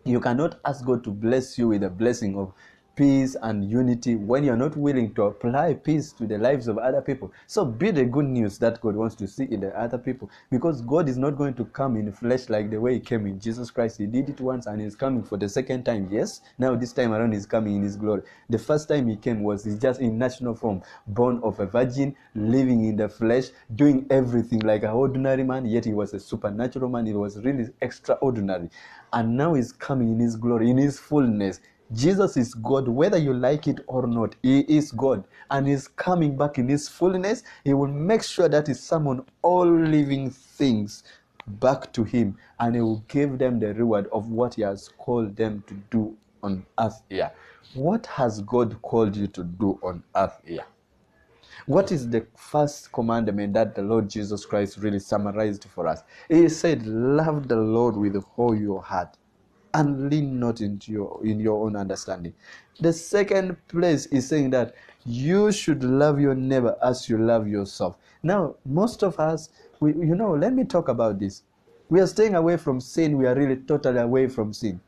You 0.05 0.21
cannot 0.21 0.61
ask 0.67 0.85
God 0.85 1.03
to 1.05 1.11
bless 1.11 1.57
you 1.57 1.69
with 1.69 1.81
the 1.81 1.89
blessing 1.89 2.37
of 2.37 2.53
peace 2.97 3.37
and 3.43 3.71
unity 3.71 4.15
when 4.15 4.45
you're 4.45 4.57
not 4.57 4.77
willing 4.77 5.13
to 5.15 5.25
apply 5.25 5.75
peace 5.75 6.13
to 6.13 6.27
the 6.27 6.39
lives 6.39 6.69
of 6.69 6.79
other 6.79 7.01
people. 7.01 7.33
So 7.47 7.65
be 7.65 7.91
the 7.91 8.05
good 8.05 8.27
news 8.27 8.59
that 8.59 8.81
God 8.81 8.95
wants 8.95 9.15
to 9.17 9.27
see 9.27 9.45
in 9.45 9.61
the 9.61 9.79
other 9.79 9.99
people 9.99 10.31
because 10.51 10.81
God 10.83 11.09
is 11.09 11.17
not 11.17 11.37
going 11.37 11.55
to 11.55 11.65
come 11.67 11.97
in 11.97 12.13
flesh 12.13 12.49
like 12.49 12.71
the 12.71 12.81
way 12.81 12.95
He 12.95 13.01
came 13.01 13.27
in 13.27 13.41
Jesus 13.41 13.71
Christ. 13.71 13.99
He 13.99 14.07
did 14.07 14.29
it 14.29 14.41
once 14.41 14.67
and 14.67 14.81
He's 14.81 14.97
coming 14.97 15.23
for 15.23 15.37
the 15.37 15.49
second 15.49 15.85
time. 15.85 16.09
Yes, 16.11 16.41
now 16.59 16.75
this 16.75 16.93
time 16.93 17.13
around 17.13 17.33
He's 17.33 17.47
coming 17.47 17.77
in 17.77 17.83
His 17.83 17.97
glory. 17.97 18.23
The 18.49 18.59
first 18.59 18.89
time 18.89 19.09
He 19.09 19.17
came 19.17 19.43
was 19.43 19.65
just 19.65 20.01
in 20.01 20.19
national 20.19 20.55
form, 20.55 20.83
born 21.07 21.41
of 21.43 21.61
a 21.61 21.67
virgin, 21.67 22.15
living 22.35 22.85
in 22.85 22.97
the 22.97 23.09
flesh, 23.09 23.47
doing 23.75 24.07
everything 24.11 24.61
like 24.61 24.83
an 24.83 24.91
ordinary 24.91 25.45
man, 25.45 25.67
yet 25.67 25.85
He 25.85 25.93
was 25.93 26.15
a 26.15 26.21
supernatural 26.21 26.89
man. 26.89 27.07
He 27.07 27.13
was 27.13 27.39
really 27.39 27.69
extraordinary. 27.81 28.71
And 29.13 29.37
now 29.37 29.55
He's 29.55 29.73
coming 29.73 30.13
in 30.13 30.21
His 30.21 30.37
glory, 30.37 30.71
in 30.71 30.79
His 30.79 30.99
fullness. 30.99 31.61
Jesus 31.93 32.37
is 32.37 32.55
God, 32.55 32.89
whether 32.89 33.19
you 33.19 33.35
like 33.35 33.69
it 33.69 33.81
or 33.87 34.07
not. 34.07 34.35
He 34.43 34.61
is 34.61 34.91
God, 34.91 35.25
and 35.51 35.67
He's 35.67 35.87
coming 35.87 36.37
back 36.37 36.59
in 36.59 36.69
His 36.69 36.89
fullness. 36.89 37.43
He 37.65 37.75
will 37.75 37.89
make 37.89 38.23
sure 38.23 38.49
that 38.49 38.67
He 38.67 38.75
summon 38.75 39.25
all 39.43 39.67
living 39.67 40.31
things 40.31 41.05
back 41.47 41.93
to 41.93 42.05
Him, 42.05 42.37
and 42.59 42.75
He 42.75 42.81
will 42.81 43.05
give 43.09 43.39
them 43.39 43.61
the 43.61 43.75
reward 43.75 44.09
of 44.13 44.31
what 44.31 44.55
He 44.55 44.63
has 44.63 44.89
called 44.99 45.37
them 45.37 45.63
to 45.67 45.75
do 45.91 46.17
on 46.43 46.65
earth 46.79 47.03
here. 47.11 47.31
What 47.75 48.07
has 48.07 48.41
God 48.41 48.81
called 48.83 49.17
you 49.17 49.27
to 49.29 49.45
do 49.45 49.79
on 49.83 50.03
earth 50.17 50.41
here? 50.45 50.65
What 51.67 51.93
is 51.93 52.09
the 52.09 52.27
first 52.37 52.93
commandment 52.93 53.55
that 53.55 53.75
the 53.75 53.83
Lord 53.83 54.11
Jesus 54.11 54.45
Christ 54.45 54.79
really 54.79 54.99
summarized 54.99 55.65
for 55.65 55.87
us? 55.87 56.03
He 56.29 56.49
said, 56.49 56.87
Love 56.87 57.49
the 57.49 57.57
Lord 57.57 57.97
with 57.97 58.23
all 58.37 58.55
your 58.55 58.83
heart 58.83 59.17
and 59.75 60.09
lean 60.11 60.39
not 60.39 60.61
into 60.61 60.93
your 60.93 61.21
in 61.25 61.41
your 61.41 61.65
own 61.67 61.77
understanding. 61.77 62.33
The 62.81 62.93
second 62.93 63.57
place 63.69 64.07
is 64.07 64.29
saying 64.29 64.51
that 64.51 64.75
you 65.05 65.53
should 65.53 65.85
love 65.85 66.21
your 66.21 66.35
neighbor 66.35 66.77
as 66.83 67.09
you 67.09 67.19
love 67.19 67.47
yourself. 67.47 67.99
Now, 68.23 68.55
most 68.65 69.03
of 69.03 69.19
us, 69.21 69.51
we, 69.81 69.93
you 69.93 70.15
know, 70.15 70.33
let 70.33 70.55
me 70.55 70.65
talk 70.65 70.89
about 70.89 71.19
this. 71.19 71.43
We 71.91 72.01
are 72.01 72.07
staying 72.07 72.35
away 72.35 72.57
from 72.57 72.81
sin. 72.81 73.19
We 73.19 73.27
are 73.27 73.35
really 73.35 73.57
totally 73.57 73.99
away 74.01 74.29
from 74.29 74.53
sin. 74.53 74.81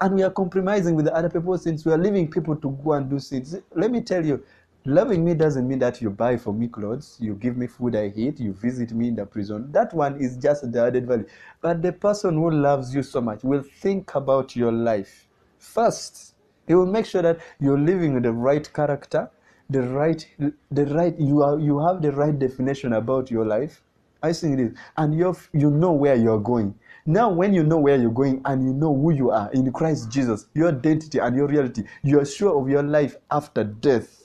And 0.00 0.14
we 0.16 0.22
are 0.22 0.30
compromising 0.30 0.96
with 0.96 1.06
the 1.06 1.14
other 1.14 1.30
people 1.30 1.56
since 1.56 1.84
we 1.84 1.92
are 1.92 1.98
leaving 1.98 2.30
people 2.30 2.56
to 2.56 2.78
go 2.84 2.92
and 2.92 3.08
do 3.08 3.18
sins. 3.18 3.56
Let 3.74 3.90
me 3.90 4.02
tell 4.02 4.24
you, 4.24 4.44
Loving 4.86 5.24
me 5.24 5.32
doesn't 5.32 5.66
mean 5.66 5.78
that 5.78 6.02
you 6.02 6.10
buy 6.10 6.36
for 6.36 6.52
me 6.52 6.68
clothes, 6.68 7.16
you 7.18 7.36
give 7.36 7.56
me 7.56 7.66
food 7.66 7.96
I 7.96 8.12
eat, 8.14 8.38
you 8.38 8.52
visit 8.52 8.92
me 8.92 9.08
in 9.08 9.16
the 9.16 9.24
prison. 9.24 9.72
That 9.72 9.94
one 9.94 10.20
is 10.20 10.36
just 10.36 10.70
the 10.70 10.84
added 10.84 11.06
value. 11.06 11.24
But 11.62 11.80
the 11.80 11.90
person 11.90 12.34
who 12.34 12.50
loves 12.50 12.94
you 12.94 13.02
so 13.02 13.22
much 13.22 13.42
will 13.42 13.62
think 13.62 14.14
about 14.14 14.54
your 14.54 14.72
life 14.72 15.26
first. 15.58 16.34
He 16.66 16.74
will 16.74 16.84
make 16.84 17.06
sure 17.06 17.22
that 17.22 17.40
you're 17.58 17.78
living 17.78 18.20
the 18.20 18.32
right 18.32 18.70
character, 18.74 19.30
the 19.70 19.84
right, 19.84 20.28
the 20.70 20.84
right. 20.86 21.18
You 21.18 21.42
are, 21.42 21.58
you 21.58 21.78
have 21.78 22.02
the 22.02 22.12
right 22.12 22.38
definition 22.38 22.92
about 22.92 23.30
your 23.30 23.46
life. 23.46 23.82
I 24.22 24.34
think 24.34 24.58
it 24.58 24.62
is, 24.64 24.78
and 24.98 25.14
you 25.14 25.34
you 25.54 25.70
know 25.70 25.92
where 25.92 26.14
you're 26.14 26.40
going. 26.40 26.74
Now, 27.06 27.30
when 27.30 27.54
you 27.54 27.62
know 27.62 27.78
where 27.78 27.96
you're 27.96 28.10
going 28.10 28.42
and 28.44 28.62
you 28.62 28.74
know 28.74 28.94
who 28.94 29.12
you 29.12 29.30
are 29.30 29.50
in 29.52 29.72
Christ 29.72 30.10
Jesus, 30.10 30.46
your 30.52 30.68
identity 30.68 31.18
and 31.18 31.34
your 31.34 31.46
reality, 31.46 31.84
you 32.02 32.20
are 32.20 32.26
sure 32.26 32.60
of 32.60 32.68
your 32.68 32.82
life 32.82 33.16
after 33.30 33.64
death 33.64 34.23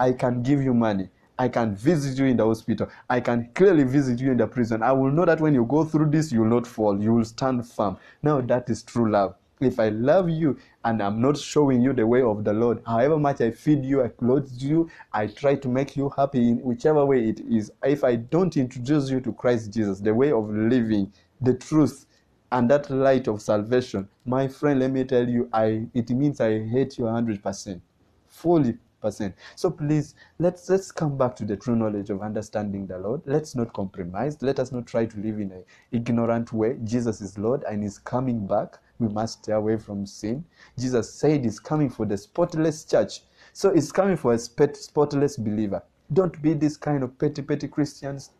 I 0.00 0.12
can 0.12 0.42
give 0.42 0.62
you 0.62 0.72
money. 0.72 1.10
I 1.38 1.48
can 1.48 1.76
visit 1.76 2.18
you 2.18 2.24
in 2.24 2.38
the 2.38 2.46
hospital. 2.46 2.88
I 3.10 3.20
can 3.20 3.50
clearly 3.54 3.84
visit 3.84 4.18
you 4.18 4.30
in 4.30 4.38
the 4.38 4.46
prison. 4.46 4.82
I 4.82 4.92
will 4.92 5.10
know 5.10 5.26
that 5.26 5.42
when 5.42 5.52
you 5.52 5.66
go 5.66 5.84
through 5.84 6.10
this, 6.10 6.32
you 6.32 6.40
will 6.40 6.48
not 6.48 6.66
fall. 6.66 7.02
You 7.02 7.12
will 7.12 7.24
stand 7.26 7.68
firm. 7.68 7.98
Now, 8.22 8.40
that 8.40 8.70
is 8.70 8.82
true 8.82 9.10
love. 9.10 9.34
If 9.60 9.78
I 9.78 9.90
love 9.90 10.30
you 10.30 10.56
and 10.86 11.02
I'm 11.02 11.20
not 11.20 11.36
showing 11.36 11.82
you 11.82 11.92
the 11.92 12.06
way 12.06 12.22
of 12.22 12.44
the 12.44 12.54
Lord, 12.54 12.82
however 12.86 13.18
much 13.18 13.42
I 13.42 13.50
feed 13.50 13.84
you, 13.84 14.02
I 14.02 14.08
clothe 14.08 14.50
you, 14.56 14.88
I 15.12 15.26
try 15.26 15.54
to 15.56 15.68
make 15.68 15.98
you 15.98 16.10
happy 16.16 16.48
in 16.48 16.62
whichever 16.62 17.04
way 17.04 17.28
it 17.28 17.40
is. 17.40 17.70
If 17.84 18.02
I 18.02 18.16
don't 18.16 18.56
introduce 18.56 19.10
you 19.10 19.20
to 19.20 19.32
Christ 19.34 19.70
Jesus, 19.70 20.00
the 20.00 20.14
way 20.14 20.32
of 20.32 20.48
living, 20.48 21.12
the 21.42 21.52
truth, 21.52 22.06
and 22.52 22.70
that 22.70 22.88
light 22.88 23.28
of 23.28 23.42
salvation, 23.42 24.08
my 24.24 24.48
friend, 24.48 24.80
let 24.80 24.92
me 24.92 25.04
tell 25.04 25.28
you, 25.28 25.50
I 25.52 25.88
it 25.92 26.08
means 26.08 26.40
I 26.40 26.64
hate 26.64 26.96
you 26.96 27.04
100%. 27.04 27.82
Fully 28.28 28.78
percent. 29.00 29.34
So 29.56 29.70
please 29.70 30.14
let's 30.38 30.68
let's 30.68 30.92
come 30.92 31.16
back 31.16 31.36
to 31.36 31.44
the 31.44 31.56
true 31.56 31.76
knowledge 31.76 32.10
of 32.10 32.22
understanding 32.22 32.86
the 32.86 32.98
Lord. 32.98 33.22
Let's 33.24 33.54
not 33.54 33.72
compromise. 33.72 34.40
Let 34.42 34.58
us 34.58 34.72
not 34.72 34.86
try 34.86 35.06
to 35.06 35.16
live 35.18 35.40
in 35.40 35.52
an 35.52 35.64
ignorant 35.92 36.52
way. 36.52 36.76
Jesus 36.84 37.20
is 37.20 37.38
Lord 37.38 37.64
and 37.64 37.82
is 37.84 37.98
coming 37.98 38.46
back. 38.46 38.78
We 38.98 39.08
must 39.08 39.42
stay 39.42 39.52
away 39.52 39.78
from 39.78 40.06
sin. 40.06 40.44
Jesus 40.78 41.14
said 41.14 41.44
he's 41.44 41.58
coming 41.58 41.88
for 41.88 42.04
the 42.04 42.18
spotless 42.18 42.84
church. 42.84 43.22
So 43.52 43.72
he's 43.72 43.90
coming 43.90 44.16
for 44.16 44.34
a 44.34 44.38
spotless 44.38 45.36
believer. 45.36 45.82
Don't 46.12 46.40
be 46.42 46.52
this 46.52 46.76
kind 46.76 47.02
of 47.02 47.18
petty, 47.18 47.42
petty 47.42 47.68
Christians 47.68 48.30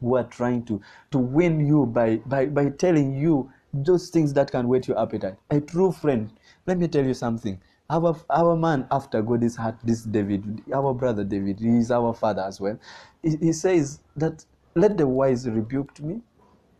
who 0.00 0.16
are 0.16 0.24
trying 0.24 0.64
to, 0.66 0.80
to 1.10 1.18
win 1.18 1.66
you 1.66 1.86
by, 1.86 2.16
by, 2.26 2.46
by 2.46 2.68
telling 2.70 3.16
you 3.16 3.50
those 3.72 4.10
things 4.10 4.32
that 4.34 4.50
can 4.50 4.68
whet 4.68 4.86
your 4.86 5.00
appetite. 5.00 5.36
A 5.50 5.60
true 5.60 5.90
friend, 5.90 6.30
let 6.66 6.78
me 6.78 6.86
tell 6.86 7.04
you 7.04 7.14
something. 7.14 7.60
Our, 7.90 8.16
our 8.30 8.56
man 8.56 8.86
after 8.90 9.22
God 9.22 9.44
is 9.44 9.56
heart, 9.56 9.76
this 9.84 10.02
David, 10.02 10.62
our 10.72 10.94
brother 10.94 11.22
David, 11.24 11.60
he 11.60 11.78
is 11.78 11.90
our 11.90 12.14
father 12.14 12.42
as 12.42 12.60
well. 12.60 12.78
He, 13.22 13.36
he 13.36 13.52
says 13.52 14.00
that 14.16 14.44
let 14.74 14.96
the 14.96 15.06
wise 15.06 15.48
rebuke 15.48 16.00
me. 16.00 16.20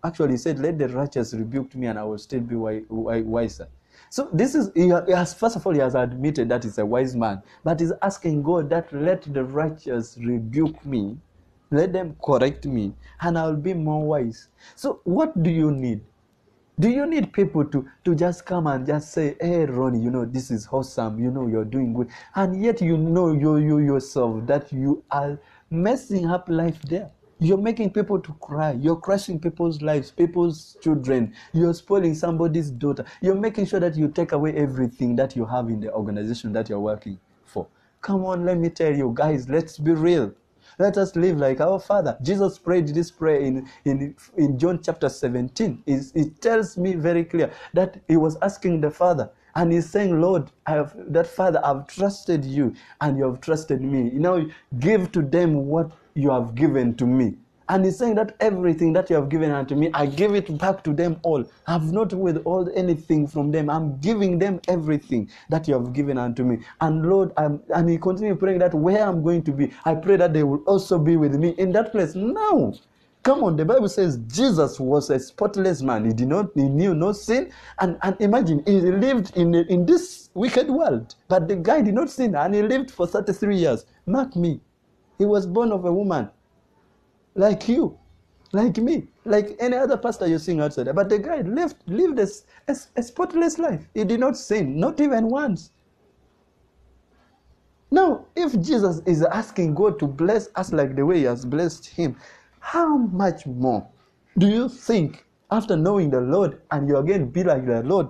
Actually, 0.05 0.33
he 0.33 0.37
said, 0.39 0.59
let 0.59 0.79
the 0.79 0.89
righteous 0.89 1.35
rebuke 1.35 1.75
me 1.75 1.87
and 1.87 1.99
I 1.99 2.05
will 2.05 2.19
still 2.19 2.41
be 2.41 2.57
wiser. 2.57 3.69
So 4.11 4.29
this 4.33 4.55
is, 4.55 4.71
he 4.75 4.89
has, 4.89 5.35
first 5.35 5.57
of 5.57 5.67
all, 5.67 5.73
he 5.73 5.81
has 5.81 5.95
admitted 5.95 6.49
that 6.49 6.65
he's 6.65 6.79
a 6.79 6.87
wise 6.87 7.15
man, 7.15 7.43
but 7.63 7.81
he's 7.81 7.93
asking 8.03 8.43
God 8.43 8.69
that 8.71 8.93
let 8.93 9.23
the 9.33 9.45
righteous 9.45 10.19
rebuke 10.19 10.85
me, 10.85 11.17
let 11.71 11.93
them 11.93 12.17
correct 12.25 12.67
me, 12.67 12.95
and 13.21 13.39
I'll 13.39 13.57
be 13.57 13.75
more 13.75 14.05
wise. 14.05 14.49
So 14.75 15.01
what 15.05 15.43
do 15.43 15.51
you 15.51 15.71
need? 15.71 16.01
Do 16.79 16.89
you 16.89 17.07
need 17.07 17.33
people 17.33 17.65
to, 17.67 17.89
to 18.05 18.15
just 18.17 18.45
come 18.47 18.67
and 18.67 18.85
just 18.85 19.13
say, 19.13 19.37
hey, 19.41 19.65
Ronnie, 19.65 20.01
you 20.01 20.11
know, 20.11 20.25
this 20.25 20.51
is 20.51 20.67
awesome, 20.73 21.23
you 21.23 21.31
know, 21.31 21.47
you're 21.47 21.65
doing 21.65 21.95
good. 21.95 22.09
And 22.35 22.61
yet 22.61 22.81
you 22.81 22.97
know 22.97 23.33
you, 23.33 23.59
you 23.59 23.79
yourself 23.79 24.45
that 24.47 24.73
you 24.73 25.05
are 25.13 25.39
messing 25.71 26.27
up 26.27 26.49
life 26.49 26.83
there. 26.83 27.11
You're 27.39 27.59
making 27.59 27.91
people 27.91 28.19
to 28.19 28.33
cry. 28.41 28.73
You're 28.73 28.97
crushing 28.97 29.39
people's 29.39 29.83
lives, 29.83 30.11
people's 30.11 30.77
children. 30.83 31.33
You're 31.53 31.75
spoiling 31.75 32.15
somebody's 32.15 32.71
daughter. 32.71 33.05
You're 33.21 33.35
making 33.37 33.67
sure 33.67 33.79
that 33.81 33.97
you 33.97 34.09
take 34.09 34.33
away 34.33 34.55
everything 34.55 35.15
that 35.17 35.37
you 35.37 35.45
have 35.45 35.69
in 35.69 35.81
the 35.81 35.93
organization 35.93 36.53
that 36.55 36.69
you're 36.69 36.81
working 36.81 37.21
for. 37.45 37.69
Come 38.01 38.25
on, 38.25 38.45
let 38.45 38.59
me 38.59 38.69
tell 38.69 38.93
you, 38.93 39.13
guys, 39.15 39.49
let's 39.49 39.79
be 39.79 39.93
real. 39.93 40.33
Let 40.79 40.99
us 40.99 41.17
live 41.17 41.39
like 41.39 41.61
our 41.61 41.79
Father. 41.81 42.17
Jesus 42.23 42.59
prayed 42.59 42.89
this 42.89 43.11
prayer 43.11 43.41
in, 43.41 43.69
in, 43.85 44.15
in 44.37 44.59
John 44.59 44.81
chapter 44.83 45.09
17. 45.09 45.83
It, 45.87 46.05
it 46.15 46.41
tells 46.43 46.77
me 46.79 46.95
very 46.95 47.25
clear 47.25 47.51
that 47.75 48.01
he 48.09 48.17
was 48.17 48.37
asking 48.43 48.81
the 48.83 48.91
Father, 48.91 49.31
and 49.55 49.73
he's 49.73 49.89
saying, 49.91 50.21
Lord, 50.21 50.51
I 50.67 50.73
have 50.73 50.95
that 51.13 51.27
Father, 51.29 51.61
I've 51.65 51.87
trusted 51.87 52.45
you 52.45 52.75
and 53.01 53.17
you 53.19 53.25
have 53.25 53.41
trusted 53.41 53.81
me. 53.83 54.11
Know, 54.11 54.49
give 54.81 55.13
to 55.13 55.23
them 55.23 55.67
what 55.67 55.93
you 56.15 56.31
have 56.31 56.55
given 56.55 56.95
to 56.97 57.07
me. 57.07 57.37
And 57.69 57.85
he's 57.85 57.97
saying 57.97 58.17
that 58.17 58.37
everything 58.41 58.93
that 58.93 59.09
you 59.09 59.17
have 59.17 59.31
given 59.31 59.51
unto 59.51 59.75
me, 59.75 59.91
I 59.95 60.05
give 60.07 60.35
it 60.35 60.59
back 60.59 60.85
to 60.85 60.93
them 60.93 61.19
all. 61.23 61.45
I 61.67 61.73
have 61.73 61.93
not 61.93 62.13
withheld 62.13 62.69
anything 62.75 63.27
from 63.27 63.51
them. 63.51 63.71
I'm 63.71 63.99
giving 64.01 64.39
them 64.39 64.61
everything 64.69 65.31
that 65.49 65.67
you 65.67 65.75
have 65.75 65.95
given 65.95 66.19
unto 66.19 66.45
me. 66.45 66.59
And 66.83 67.09
Lord, 67.09 67.33
I'm, 67.39 67.63
and 67.75 67.89
he 67.89 67.97
continued 67.97 68.39
praying 68.39 68.59
that 68.59 68.75
where 68.75 69.07
I'm 69.07 69.23
going 69.23 69.43
to 69.45 69.53
be, 69.53 69.73
I 69.87 69.95
pray 69.95 70.17
that 70.17 70.35
they 70.35 70.43
will 70.43 70.63
also 70.67 70.99
be 70.99 71.17
with 71.17 71.37
me 71.37 71.51
in 71.57 71.73
that 71.73 71.93
place. 71.93 72.15
Now, 72.15 72.75
come 73.23 73.43
on, 73.43 73.57
the 73.57 73.65
Bible 73.65 73.89
says 73.89 74.19
Jesus 74.27 74.79
was 74.79 75.09
a 75.09 75.19
spotless 75.19 75.81
man. 75.81 76.05
He 76.05 76.13
did 76.13 76.29
not, 76.29 76.51
he 76.55 76.65
knew 76.65 76.95
no 76.95 77.13
sin. 77.13 77.51
And, 77.81 77.97
and 78.03 78.15
imagine, 78.21 78.63
he 78.67 78.81
lived 78.81 79.35
in, 79.39 79.55
in 79.55 79.87
this 79.87 80.29
wicked 80.35 80.69
world. 80.69 81.15
But 81.29 81.49
the 81.49 81.57
guy 81.57 81.81
did 81.81 81.95
not 81.95 82.11
sin 82.11 82.35
and 82.35 82.55
he 82.55 82.61
lived 82.61 82.91
for 82.91 83.07
33 83.07 83.57
years. 83.57 83.87
Mark 84.05 84.37
me. 84.37 84.61
He 85.17 85.25
was 85.25 85.47
born 85.47 85.73
of 85.73 85.87
a 85.87 85.93
woman 85.93 86.29
like 87.35 87.69
you, 87.69 87.99
like 88.53 88.77
me, 88.79 89.09
like 89.25 89.57
any 89.59 89.77
other 89.77 89.97
pastor 89.97 90.27
you're 90.27 90.39
seeing 90.39 90.61
outside. 90.61 90.95
But 90.95 91.09
the 91.09 91.19
guy 91.19 91.41
lived, 91.43 91.77
lived 91.87 92.19
a, 92.19 92.29
a, 92.69 92.77
a 92.97 93.03
spotless 93.03 93.59
life. 93.59 93.87
He 93.95 94.05
did 94.05 94.21
not 94.21 94.37
sin, 94.37 94.79
not 94.79 95.01
even 95.01 95.29
once. 95.29 95.71
Now, 97.91 98.27
if 98.35 98.61
Jesus 98.61 99.01
is 99.07 99.23
asking 99.23 99.75
God 99.75 99.99
to 100.01 100.07
bless 100.07 100.49
us 100.57 100.73
like 100.73 100.97
the 100.97 101.07
way 101.07 101.19
He 101.19 101.25
has 101.25 101.45
blessed 101.45 101.87
Him, 101.87 102.17
how 102.61 102.97
much 102.97 103.47
more 103.47 103.87
do 104.39 104.49
you 104.49 104.69
think 104.69 105.25
after 105.51 105.77
knowing 105.77 106.11
the 106.11 106.21
Lord 106.21 106.61
and 106.71 106.89
you 106.89 106.97
again 106.97 107.31
be 107.31 107.45
like 107.45 107.67
the 107.67 107.83
Lord, 107.83 108.09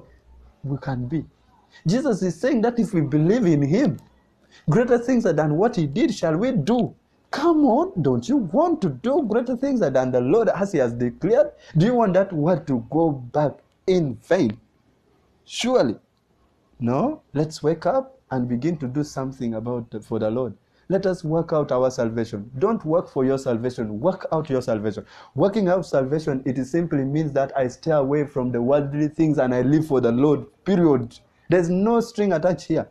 we 0.63 0.79
can 0.79 1.07
be? 1.07 1.25
Jesus 1.87 2.23
is 2.23 2.41
saying 2.41 2.63
that 2.63 2.79
if 2.79 2.95
we 2.95 3.03
believe 3.03 3.45
in 3.45 3.61
Him, 3.61 3.99
greater 4.71 4.99
things 4.99 5.25
than 5.25 5.57
what 5.57 5.77
He 5.77 5.87
did 5.87 6.15
shall 6.15 6.37
we 6.37 6.53
do. 6.53 6.95
Come 7.35 7.65
on, 7.67 8.01
don't 8.01 8.29
you 8.29 8.37
want 8.37 8.81
to 8.83 8.91
do 8.91 9.27
greater 9.29 9.57
things 9.57 9.81
than 9.81 10.13
the 10.13 10.21
Lord 10.21 10.49
as 10.51 10.71
He 10.71 10.79
has 10.79 10.93
declared? 10.93 11.51
Do 11.77 11.85
you 11.85 11.93
want 11.93 12.15
that 12.15 12.33
word 12.33 12.65
to 12.69 12.87
go 12.93 13.11
back 13.11 13.55
in 13.89 14.15
vain? 14.23 14.57
Surely. 15.45 15.97
No, 16.79 17.23
let's 17.33 17.61
wake 17.61 17.87
up 17.87 18.21
and 18.31 18.49
begin 18.49 18.77
to 18.77 18.87
do 18.87 19.03
something 19.03 19.55
about 19.55 19.93
for 20.05 20.21
the 20.21 20.31
Lord. 20.31 20.55
Let 20.89 21.07
us 21.07 21.25
work 21.25 21.53
out 21.53 21.73
our 21.73 21.91
salvation. 21.91 22.49
Don't 22.61 22.85
work 22.85 23.09
for 23.09 23.25
your 23.25 23.39
salvation. 23.39 23.99
Work 23.99 24.29
out 24.31 24.49
your 24.49 24.63
salvation. 24.63 25.05
Working 25.35 25.67
out 25.67 25.87
salvation, 25.87 26.41
it 26.47 26.65
simply 26.65 27.05
means 27.05 27.33
that 27.33 27.51
I 27.57 27.67
stay 27.67 27.91
away 27.91 28.27
from 28.27 28.53
the 28.53 28.63
worldly 28.63 29.09
things 29.09 29.39
and 29.39 29.53
I 29.53 29.63
live 29.63 29.89
for 29.89 30.01
the 30.01 30.13
Lord. 30.13 30.47
Period. 30.65 31.19
There's 31.49 31.69
no 31.69 31.99
string 31.99 32.33
attached 32.33 32.69
here. 32.69 32.89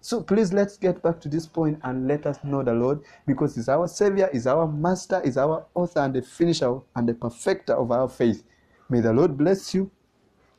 So 0.00 0.22
please 0.22 0.52
let's 0.52 0.76
get 0.76 1.02
back 1.02 1.20
to 1.20 1.28
this 1.28 1.46
point 1.46 1.80
and 1.82 2.06
let 2.06 2.26
us 2.26 2.38
know 2.44 2.62
the 2.62 2.72
Lord 2.72 3.02
because 3.26 3.56
He's 3.56 3.68
our 3.68 3.88
Savior, 3.88 4.28
He's 4.32 4.46
our 4.46 4.66
Master, 4.66 5.20
He's 5.24 5.36
our 5.36 5.66
author 5.74 6.00
and 6.00 6.14
the 6.14 6.22
finisher 6.22 6.78
and 6.94 7.08
the 7.08 7.14
perfecter 7.14 7.74
of 7.74 7.90
our 7.90 8.08
faith. 8.08 8.44
May 8.88 9.00
the 9.00 9.12
Lord 9.12 9.36
bless 9.36 9.74
you 9.74 9.90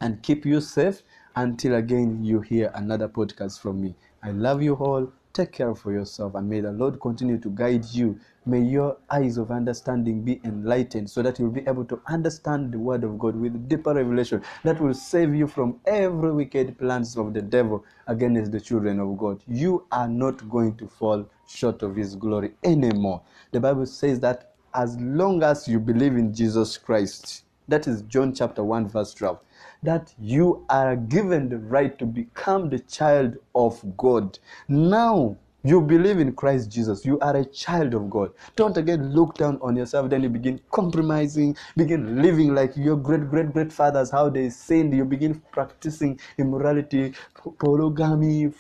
and 0.02 0.21
keep 0.21 0.45
you 0.45 0.62
safe 0.62 1.02
until 1.36 1.75
again 1.75 2.23
you 2.23 2.41
hear 2.41 2.71
another 2.75 3.08
podcast 3.08 3.60
from 3.60 3.82
me. 3.82 3.95
I 4.21 4.32
love 4.32 4.62
you 4.62 4.75
all. 4.75 5.12
Take 5.33 5.51
care 5.53 5.75
for 5.75 5.93
yourself 5.93 6.35
and 6.35 6.49
may 6.49 6.61
the 6.61 6.71
Lord 6.71 6.99
continue 6.99 7.37
to 7.39 7.49
guide 7.51 7.85
you. 7.91 8.19
May 8.45 8.61
your 8.61 8.97
eyes 9.11 9.37
of 9.37 9.51
understanding 9.51 10.23
be 10.23 10.41
enlightened 10.43 11.09
so 11.09 11.21
that 11.21 11.39
you'll 11.39 11.51
be 11.51 11.67
able 11.67 11.85
to 11.85 12.01
understand 12.07 12.71
the 12.73 12.79
word 12.79 13.03
of 13.03 13.19
God 13.19 13.35
with 13.35 13.69
deeper 13.69 13.93
revelation 13.93 14.43
that 14.63 14.81
will 14.81 14.95
save 14.95 15.35
you 15.35 15.47
from 15.47 15.79
every 15.85 16.33
wicked 16.33 16.77
plans 16.79 17.15
of 17.17 17.33
the 17.33 17.43
devil 17.43 17.85
against 18.07 18.51
the 18.51 18.59
children 18.59 18.99
of 18.99 19.17
God. 19.17 19.43
You 19.47 19.85
are 19.91 20.07
not 20.09 20.49
going 20.49 20.77
to 20.77 20.87
fall 20.87 21.29
short 21.47 21.83
of 21.83 21.95
his 21.95 22.15
glory 22.15 22.53
anymore. 22.63 23.21
The 23.51 23.59
Bible 23.59 23.85
says 23.85 24.19
that 24.21 24.55
as 24.73 24.99
long 24.99 25.43
as 25.43 25.67
you 25.67 25.79
believe 25.79 26.15
in 26.17 26.33
Jesus 26.33 26.77
Christ, 26.77 27.45
that 27.67 27.87
is 27.87 28.01
John 28.03 28.33
chapter 28.33 28.63
1 28.63 28.89
verse 28.89 29.13
12 29.13 29.39
that 29.83 30.13
you 30.19 30.65
are 30.69 30.95
given 30.95 31.49
the 31.49 31.57
right 31.57 31.97
to 31.99 32.05
become 32.05 32.69
the 32.69 32.79
child 32.79 33.37
of 33.55 33.81
God. 33.97 34.37
Now, 34.67 35.37
you 35.63 35.81
believe 35.81 36.19
in 36.19 36.31
Christ 36.33 36.71
Jesus. 36.71 37.05
You 37.05 37.19
are 37.19 37.35
a 37.35 37.43
child 37.43 37.93
of 37.93 38.09
God. 38.09 38.31
Don't 38.55 38.77
again 38.77 39.13
look 39.13 39.35
down 39.35 39.59
on 39.61 39.75
yourself. 39.75 40.09
Then 40.09 40.23
you 40.23 40.29
begin 40.29 40.61
compromising, 40.71 41.57
begin 41.75 42.21
living 42.21 42.55
like 42.55 42.77
your 42.77 42.95
great 42.95 43.29
great 43.29 43.51
great 43.51 43.73
fathers, 43.73 44.09
how 44.09 44.29
they 44.29 44.49
sinned. 44.49 44.93
You 44.93 45.03
begin 45.03 45.41
practicing 45.51 46.17
immorality, 46.37 47.13
polygamy, 47.59 48.53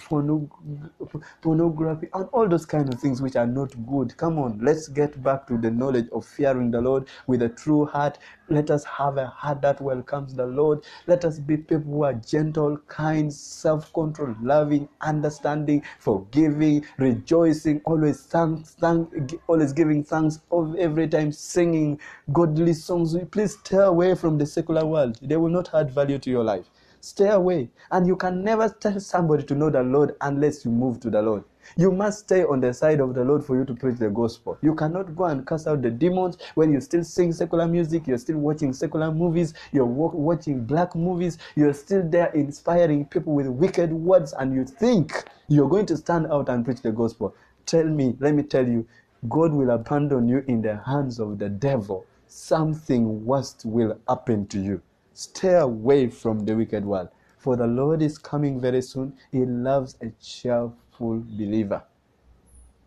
pornography, 1.41 2.09
and 2.13 2.27
all 2.33 2.49
those 2.49 2.65
kind 2.65 2.93
of 2.93 2.99
things 2.99 3.21
which 3.21 3.37
are 3.37 3.47
not 3.47 3.73
good. 3.87 4.17
Come 4.17 4.37
on, 4.37 4.59
let's 4.61 4.89
get 4.89 5.23
back 5.23 5.47
to 5.47 5.57
the 5.57 5.71
knowledge 5.71 6.09
of 6.11 6.25
fearing 6.25 6.69
the 6.69 6.81
Lord 6.81 7.07
with 7.27 7.41
a 7.43 7.49
true 7.49 7.85
heart. 7.85 8.17
Let 8.49 8.71
us 8.71 8.83
have 8.85 9.17
a 9.17 9.27
heart 9.27 9.61
that 9.61 9.81
welcomes 9.81 10.33
the 10.35 10.45
Lord. 10.45 10.85
Let 11.07 11.25
us 11.25 11.39
be 11.39 11.57
people 11.57 11.91
who 11.93 12.03
are 12.03 12.13
gentle, 12.13 12.77
kind, 12.87 13.33
self 13.33 13.93
control, 13.93 14.35
loving, 14.41 14.89
understanding, 15.01 15.83
forgiving 15.99 16.85
rejoicing, 16.97 17.81
always 17.85 18.21
thanks, 18.23 18.75
thank, 18.79 19.09
always 19.47 19.73
giving 19.73 20.03
thanks 20.03 20.39
every 20.79 21.07
time 21.07 21.31
singing 21.31 21.99
godly 22.31 22.73
songs. 22.73 23.15
Please 23.31 23.57
stay 23.59 23.77
away 23.77 24.15
from 24.15 24.37
the 24.37 24.45
secular 24.45 24.85
world. 24.85 25.17
They 25.21 25.37
will 25.37 25.49
not 25.49 25.73
add 25.73 25.91
value 25.91 26.19
to 26.19 26.29
your 26.29 26.43
life. 26.43 26.65
Stay 27.01 27.29
away. 27.29 27.69
And 27.91 28.07
you 28.07 28.15
can 28.15 28.43
never 28.43 28.69
tell 28.69 28.99
somebody 28.99 29.43
to 29.45 29.55
know 29.55 29.69
the 29.69 29.83
Lord 29.83 30.15
unless 30.21 30.65
you 30.65 30.71
move 30.71 30.99
to 31.01 31.09
the 31.09 31.21
Lord. 31.21 31.43
You 31.77 31.91
must 31.91 32.19
stay 32.19 32.43
on 32.43 32.59
the 32.61 32.73
side 32.73 32.99
of 32.99 33.13
the 33.13 33.23
Lord 33.23 33.43
for 33.43 33.55
you 33.55 33.65
to 33.65 33.73
preach 33.73 33.97
the 33.97 34.09
gospel. 34.09 34.57
You 34.61 34.75
cannot 34.75 35.15
go 35.15 35.25
and 35.25 35.45
cast 35.45 35.67
out 35.67 35.81
the 35.81 35.91
demons 35.91 36.37
when 36.55 36.71
you 36.71 36.81
still 36.81 37.03
sing 37.03 37.31
secular 37.31 37.67
music, 37.67 38.07
you're 38.07 38.17
still 38.17 38.37
watching 38.37 38.73
secular 38.73 39.11
movies, 39.11 39.53
you're 39.71 39.85
watching 39.85 40.65
black 40.65 40.95
movies, 40.95 41.37
you're 41.55 41.73
still 41.73 42.07
there 42.07 42.31
inspiring 42.33 43.05
people 43.05 43.33
with 43.33 43.47
wicked 43.47 43.93
words, 43.93 44.33
and 44.33 44.53
you 44.53 44.65
think 44.65 45.25
you're 45.47 45.69
going 45.69 45.85
to 45.87 45.97
stand 45.97 46.27
out 46.31 46.49
and 46.49 46.65
preach 46.65 46.81
the 46.81 46.91
gospel. 46.91 47.35
Tell 47.65 47.85
me, 47.85 48.15
let 48.19 48.33
me 48.33 48.43
tell 48.43 48.67
you, 48.67 48.87
God 49.27 49.53
will 49.53 49.69
abandon 49.71 50.27
you 50.27 50.43
in 50.47 50.61
the 50.61 50.77
hands 50.77 51.19
of 51.19 51.39
the 51.39 51.49
devil. 51.49 52.05
Something 52.27 53.25
worse 53.25 53.55
will 53.63 53.99
happen 54.07 54.47
to 54.47 54.59
you. 54.59 54.81
Stay 55.13 55.55
away 55.55 56.07
from 56.07 56.45
the 56.45 56.55
wicked 56.55 56.85
world. 56.85 57.09
For 57.37 57.55
the 57.55 57.67
Lord 57.67 58.01
is 58.01 58.17
coming 58.17 58.59
very 58.59 58.81
soon. 58.81 59.13
He 59.31 59.45
loves 59.45 59.97
a 60.01 60.09
cheerful 60.21 60.75
believer. 60.99 61.83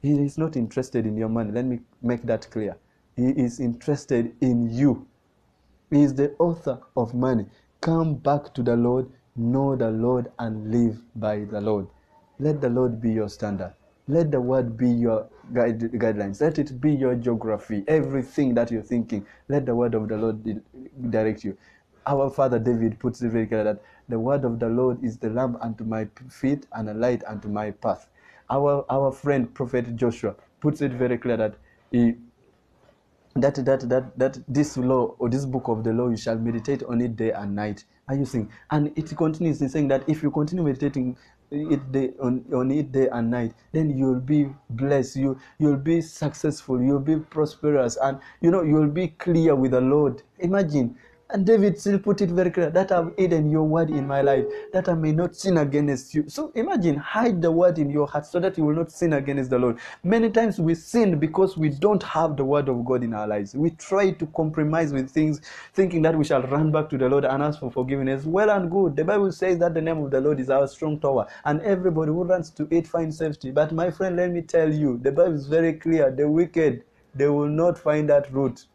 He 0.03 0.13
is 0.13 0.39
not 0.39 0.57
interested 0.57 1.07
in 1.07 1.17
your 1.17 1.29
money. 1.29 1.53
Let 1.53 1.65
me 1.65 1.81
make 2.03 2.23
that 2.25 2.51
clear. 2.51 2.77
He 3.17 3.31
is 3.31 3.61
interested 3.61 4.35
in 4.41 4.71
you. 4.71 5.07
He 5.91 6.03
is 6.03 6.15
the 6.15 6.35
author 6.39 6.81
of 6.97 7.15
money. 7.15 7.47
Come 7.81 8.15
back 8.17 8.55
to 8.55 8.63
the 8.63 8.77
Lord, 8.77 9.09
know 9.37 9.77
the 9.77 9.91
Lord, 9.91 10.33
and 10.39 10.71
live 10.71 11.01
by 11.17 11.45
the 11.45 11.61
Lord. 11.61 11.87
Let 12.39 12.61
the 12.61 12.71
Lord 12.71 13.01
be 13.01 13.13
your 13.13 13.29
standard. 13.29 13.75
Let 14.09 14.31
the 14.33 14.41
word 14.41 14.77
be 14.77 14.91
your 14.91 15.29
guide, 15.55 15.81
guidelines. 15.81 16.41
Let 16.41 16.59
it 16.59 16.81
be 16.81 16.93
your 16.93 17.15
geography. 17.15 17.85
Everything 17.89 18.55
that 18.55 18.71
you're 18.71 18.83
thinking, 18.83 19.27
let 19.49 19.67
the 19.67 19.75
word 19.75 19.95
of 19.95 20.09
the 20.09 20.17
Lord 20.17 20.45
di- 20.45 20.61
direct 21.11 21.45
you. 21.45 21.57
Our 22.07 22.31
father 22.31 22.59
David 22.59 22.99
puts 22.99 23.23
it 23.23 23.31
very 23.31 23.47
clear 23.47 23.65
that 23.65 23.83
the 24.09 24.19
word 24.19 24.45
of 24.45 24.59
the 24.59 24.69
Lord 24.69 25.03
is 25.05 25.19
the 25.19 25.31
lamp 25.31 25.59
unto 25.61 25.85
my 25.85 26.09
feet 26.29 26.67
and 26.73 26.89
a 26.89 26.95
light 26.95 27.23
unto 27.27 27.49
my 27.49 27.71
path. 27.71 28.09
Our 28.51 28.85
our 28.91 29.13
friend 29.13 29.53
Prophet 29.55 29.97
Joshua 29.97 30.35
puts 30.61 30.81
it 30.83 30.93
very 30.93 31.19
clear 31.19 31.37
that 31.37 31.55
he 31.91 32.15
that 33.37 33.55
that 33.65 33.89
that 33.89 34.19
that 34.19 34.39
this 34.49 34.77
law 34.77 35.15
or 35.19 35.29
this 35.29 35.47
book 35.47 35.69
of 35.69 35.85
the 35.85 35.93
law 35.93 36.09
you 36.09 36.17
shall 36.17 36.37
meditate 36.39 36.83
on 36.85 37.01
it 37.01 37.17
day 37.17 37.33
and 37.33 37.55
night. 37.55 37.85
Are 38.09 38.15
you 38.15 38.25
seeing? 38.25 38.51
And 38.71 38.93
it 38.97 39.17
continues 39.17 39.63
in 39.63 39.69
saying 39.69 39.89
that 39.89 40.07
if 40.09 40.23
you 40.23 40.31
continue 40.31 40.65
meditating 40.65 41.17
it 41.51 41.93
day 41.93 42.11
on, 42.21 42.45
on 42.55 42.71
it 42.71 42.93
day 42.93 43.09
and 43.13 43.31
night 43.31 43.55
then 43.73 43.91
you'll 43.97 44.21
be 44.21 44.49
blessed. 44.71 45.17
You 45.17 45.39
you'll 45.59 45.77
be 45.77 46.01
successful. 46.01 46.83
You'll 46.83 47.01
be 47.01 47.17
prosperous. 47.17 47.97
And 48.03 48.19
you 48.41 48.51
know 48.51 48.63
you'll 48.63 48.89
be 48.89 49.09
clear 49.09 49.55
with 49.55 49.71
the 49.71 49.81
lord. 49.81 50.23
Imagine 50.39 50.97
and 51.33 51.47
David 51.47 51.81
still 51.81 51.99
put 51.99 52.21
it 52.21 52.31
very 52.31 52.51
clear 52.51 52.71
that 52.71 52.93
I've 52.93 53.13
hidden 53.17 53.51
your 53.51 53.65
word 53.65 53.91
in 53.91 54.07
my 54.07 54.21
life, 54.21 54.45
that 54.73 54.89
I 54.89 54.95
may 54.95 55.13
not 55.13 55.35
sin 55.35 55.57
against 55.59 56.15
you. 56.15 56.29
So 56.29 56.53
imagine, 56.55 56.97
hide 56.97 57.41
the 57.41 57.51
word 57.51 57.79
in 57.79 57.91
your 57.91 58.07
heart 58.07 58.27
so 58.27 58.39
that 58.41 58.59
you 58.59 58.65
will 58.65 58.75
not 58.75 58.93
sin 58.93 59.15
against 59.15 59.51
the 59.51 59.59
Lord. 59.59 59.79
Many 60.05 60.31
times 60.31 60.61
we 60.61 60.75
sin 60.75 61.19
because 61.19 61.57
we 61.57 61.71
don't 61.71 62.03
have 62.03 62.37
the 62.37 62.45
word 62.45 62.69
of 62.69 62.85
God 62.85 63.03
in 63.03 63.15
our 63.15 63.27
lives. 63.27 63.55
We 63.55 63.71
try 63.71 64.11
to 64.11 64.27
compromise 64.27 64.93
with 64.93 65.11
things, 65.11 65.41
thinking 65.75 66.03
that 66.03 66.17
we 66.17 66.25
shall 66.25 66.43
run 66.43 66.71
back 66.71 66.91
to 66.91 66.99
the 66.99 67.09
Lord 67.09 67.25
and 67.25 67.43
ask 67.43 67.61
for 67.61 67.71
forgiveness. 67.71 68.25
Well 68.25 68.51
and 68.51 68.71
good. 68.71 68.97
The 68.97 69.05
Bible 69.05 69.33
says 69.33 69.59
that 69.61 69.75
the 69.75 69.81
name 69.81 69.99
of 70.05 70.11
the 70.11 70.21
Lord 70.21 70.39
is 70.39 70.51
our 70.51 70.69
strong 70.69 71.01
tower, 71.01 71.27
and 71.45 71.61
everybody 71.63 72.11
who 72.11 72.25
runs 72.25 72.51
to 72.51 72.69
it 72.71 72.87
finds 72.87 73.19
safety. 73.19 73.51
But 73.51 73.73
my 73.73 73.91
friend, 73.91 74.17
let 74.17 74.31
me 74.31 74.43
tell 74.43 74.73
you, 74.73 74.99
the 75.03 75.13
Bible 75.13 75.35
is 75.35 75.47
very 75.47 75.75
clear. 75.75 76.11
The 76.11 76.29
wicked, 76.29 76.85
they 77.15 77.29
will 77.29 77.49
not 77.49 77.79
find 77.79 78.09
that 78.11 78.33
route. 78.33 78.67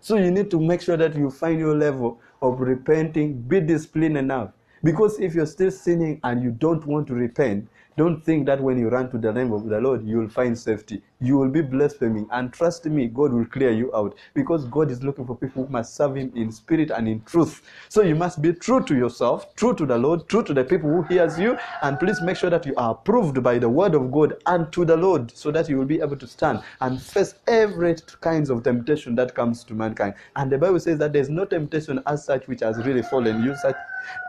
So 0.00 0.16
you 0.16 0.30
need 0.30 0.50
to 0.50 0.60
make 0.60 0.80
sure 0.80 0.96
that 0.96 1.14
you 1.14 1.30
find 1.30 1.58
your 1.58 1.76
level 1.76 2.20
of 2.40 2.60
repenting, 2.60 3.40
be 3.42 3.60
disciplined 3.60 4.16
enough. 4.16 4.52
Because 4.82 5.18
if 5.18 5.34
you're 5.34 5.46
still 5.46 5.70
sinning 5.70 6.20
and 6.22 6.42
you 6.42 6.50
don't 6.50 6.86
want 6.86 7.08
to 7.08 7.14
repent, 7.14 7.68
don't 7.96 8.24
think 8.24 8.46
that 8.46 8.62
when 8.62 8.78
you 8.78 8.88
run 8.88 9.10
to 9.10 9.18
the 9.18 9.32
name 9.32 9.52
of 9.52 9.68
the 9.68 9.80
Lord, 9.80 10.06
you 10.06 10.18
will 10.18 10.28
find 10.28 10.56
safety. 10.56 11.02
You 11.20 11.36
will 11.36 11.48
be 11.48 11.62
blaspheming. 11.62 12.28
And 12.30 12.52
trust 12.52 12.84
me, 12.86 13.08
God 13.08 13.32
will 13.32 13.44
clear 13.44 13.70
you 13.70 13.94
out. 13.94 14.16
Because 14.34 14.64
God 14.66 14.90
is 14.90 15.02
looking 15.02 15.26
for 15.26 15.36
people 15.36 15.64
who 15.64 15.72
must 15.72 15.94
serve 15.96 16.16
Him 16.16 16.32
in 16.36 16.52
spirit 16.52 16.90
and 16.90 17.08
in 17.08 17.22
truth. 17.22 17.62
So 17.88 18.02
you 18.02 18.14
must 18.14 18.40
be 18.40 18.52
true 18.52 18.84
to 18.84 18.96
yourself, 18.96 19.54
true 19.56 19.74
to 19.74 19.86
the 19.86 19.98
Lord, 19.98 20.28
true 20.28 20.42
to 20.44 20.54
the 20.54 20.64
people 20.64 20.90
who 20.90 21.02
hears 21.02 21.38
you. 21.38 21.58
And 21.82 21.98
please 21.98 22.20
make 22.20 22.36
sure 22.36 22.50
that 22.50 22.66
you 22.66 22.74
are 22.76 22.92
approved 22.92 23.42
by 23.42 23.58
the 23.58 23.68
word 23.68 23.94
of 23.94 24.12
God 24.12 24.36
and 24.46 24.72
to 24.72 24.84
the 24.84 24.96
Lord 24.96 25.36
so 25.36 25.50
that 25.50 25.68
you 25.68 25.76
will 25.76 25.86
be 25.86 26.00
able 26.00 26.16
to 26.16 26.26
stand 26.26 26.62
and 26.80 27.00
face 27.02 27.34
every 27.48 27.96
kinds 28.20 28.50
of 28.50 28.62
temptation 28.62 29.14
that 29.16 29.34
comes 29.34 29.64
to 29.64 29.74
mankind. 29.74 30.14
And 30.36 30.52
the 30.52 30.58
Bible 30.58 30.78
says 30.80 30.98
that 30.98 31.12
there's 31.12 31.28
no 31.28 31.44
temptation 31.44 32.00
as 32.06 32.24
such 32.24 32.46
which 32.46 32.60
has 32.60 32.78
really 32.86 33.02
fallen 33.02 33.42
you 33.42 33.56
such 33.56 33.76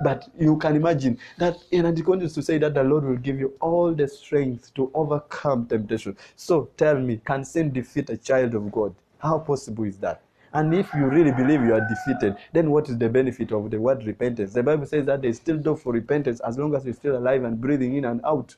but 0.03 0.29
you 0.37 0.57
can 0.57 0.75
imagine 0.75 1.17
that, 1.37 1.57
and 1.71 1.97
it 1.97 2.05
to 2.33 2.41
say 2.41 2.57
that 2.57 2.73
the 2.73 2.83
Lord 2.83 3.03
will 3.03 3.17
give 3.17 3.39
you 3.39 3.53
all 3.59 3.93
the 3.93 4.07
strength 4.07 4.73
to 4.75 4.91
overcome 4.93 5.67
temptation. 5.67 6.17
So 6.35 6.69
tell 6.79 6.97
me, 6.97 7.19
can 7.25 7.43
sin 7.43 7.71
defeat 7.71 8.09
a 8.09 8.15
child 8.15 8.55
of 8.55 8.71
God? 8.71 8.95
How 9.19 9.37
possible 9.37 9.83
is 9.83 9.97
that? 9.97 10.21
And 10.53 10.73
if 10.73 10.91
you 10.93 11.05
really 11.05 11.31
believe 11.31 11.61
you 11.61 11.73
are 11.73 11.87
defeated, 11.87 12.37
then 12.53 12.71
what 12.71 12.89
is 12.89 12.97
the 12.97 13.09
benefit 13.09 13.51
of 13.51 13.69
the 13.69 13.79
word 13.79 14.05
repentance? 14.07 14.53
The 14.53 14.63
Bible 14.63 14.85
says 14.85 15.05
that 15.05 15.21
there's 15.21 15.35
still 15.35 15.57
door 15.57 15.75
for 15.75 15.91
repentance 15.91 16.39
as 16.39 16.57
long 16.57 16.73
as 16.73 16.85
you're 16.85 16.93
still 16.93 17.17
alive 17.17 17.43
and 17.43 17.59
breathing 17.59 17.97
in 17.97 18.05
and 18.05 18.21
out. 18.23 18.55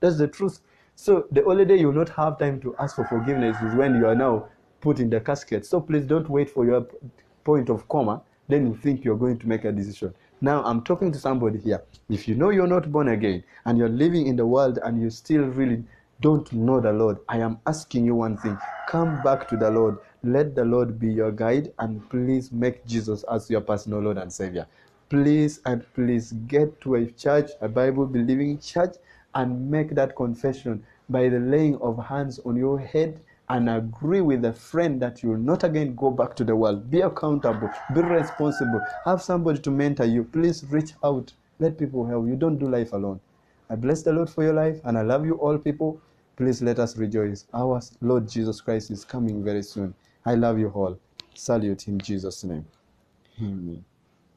That's 0.00 0.16
the 0.16 0.28
truth. 0.28 0.60
So 0.94 1.26
the 1.32 1.44
only 1.44 1.64
day 1.64 1.76
you 1.76 1.92
not 1.92 2.08
have 2.10 2.38
time 2.38 2.60
to 2.60 2.74
ask 2.78 2.96
for 2.96 3.04
forgiveness 3.04 3.60
is 3.60 3.74
when 3.74 3.96
you 3.96 4.06
are 4.06 4.14
now 4.14 4.46
put 4.80 5.00
in 5.00 5.10
the 5.10 5.20
casket. 5.20 5.66
So 5.66 5.80
please 5.80 6.06
don't 6.06 6.30
wait 6.30 6.48
for 6.48 6.64
your 6.64 6.86
point 7.44 7.68
of 7.68 7.88
coma. 7.88 8.22
Then 8.48 8.66
you 8.66 8.76
think 8.76 9.04
you're 9.04 9.18
going 9.18 9.38
to 9.40 9.48
make 9.48 9.64
a 9.64 9.72
decision. 9.72 10.14
Now 10.40 10.62
I'm 10.64 10.82
talking 10.82 11.10
to 11.12 11.18
somebody 11.18 11.58
here. 11.58 11.82
If 12.08 12.28
you 12.28 12.36
know 12.36 12.50
you're 12.50 12.68
not 12.68 12.92
born 12.92 13.08
again 13.08 13.42
and 13.64 13.76
you're 13.76 13.88
living 13.88 14.28
in 14.28 14.36
the 14.36 14.46
world 14.46 14.78
and 14.84 15.02
you 15.02 15.10
still 15.10 15.44
really 15.46 15.82
don't 16.20 16.50
know 16.52 16.80
the 16.80 16.92
Lord, 16.92 17.18
I 17.28 17.38
am 17.38 17.58
asking 17.66 18.06
you 18.06 18.14
one 18.14 18.38
thing. 18.38 18.56
Come 18.88 19.22
back 19.22 19.46
to 19.48 19.56
the 19.56 19.70
Lord. 19.70 19.98
Let 20.22 20.54
the 20.54 20.64
Lord 20.64 20.98
be 20.98 21.12
your 21.12 21.30
guide 21.30 21.72
and 21.78 22.08
please 22.08 22.50
make 22.50 22.86
Jesus 22.86 23.22
as 23.24 23.50
your 23.50 23.60
personal 23.60 24.00
Lord 24.00 24.16
and 24.16 24.32
Savior. 24.32 24.66
Please 25.10 25.60
and 25.66 25.84
please 25.94 26.32
get 26.48 26.80
to 26.80 26.94
a 26.94 27.06
church, 27.06 27.50
a 27.60 27.68
Bible 27.68 28.06
believing 28.06 28.58
church, 28.58 28.96
and 29.34 29.70
make 29.70 29.90
that 29.94 30.16
confession 30.16 30.82
by 31.10 31.28
the 31.28 31.38
laying 31.38 31.76
of 31.76 32.02
hands 32.06 32.40
on 32.46 32.56
your 32.56 32.78
head 32.78 33.20
and 33.48 33.68
agree 33.68 34.20
with 34.22 34.44
a 34.44 34.52
friend 34.52 35.00
that 35.02 35.22
you 35.22 35.28
will 35.30 35.36
not 35.38 35.62
again 35.64 35.94
go 35.94 36.10
back 36.10 36.34
to 36.36 36.44
the 36.44 36.56
world. 36.56 36.90
Be 36.90 37.02
accountable, 37.02 37.70
be 37.94 38.00
responsible, 38.00 38.80
have 39.04 39.22
somebody 39.22 39.60
to 39.60 39.70
mentor 39.70 40.06
you. 40.06 40.24
Please 40.24 40.64
reach 40.70 40.92
out, 41.04 41.32
let 41.60 41.78
people 41.78 42.06
help 42.06 42.26
you. 42.26 42.34
Don't 42.36 42.58
do 42.58 42.68
life 42.68 42.92
alone. 42.92 43.20
I 43.68 43.74
bless 43.74 44.02
the 44.02 44.12
Lord 44.12 44.30
for 44.30 44.44
your 44.44 44.52
life 44.52 44.80
and 44.84 44.96
I 44.96 45.02
love 45.02 45.26
you 45.26 45.34
all 45.34 45.58
people. 45.58 46.00
Please 46.36 46.62
let 46.62 46.78
us 46.78 46.96
rejoice. 46.96 47.46
Our 47.54 47.80
Lord 48.00 48.28
Jesus 48.28 48.60
Christ 48.60 48.90
is 48.90 49.04
coming 49.04 49.42
very 49.42 49.62
soon. 49.62 49.94
I 50.24 50.34
love 50.34 50.58
you 50.58 50.68
all. 50.68 50.98
Salute 51.34 51.88
in 51.88 51.98
Jesus' 51.98 52.44
name. 52.44 52.66
Amen. 53.40 53.84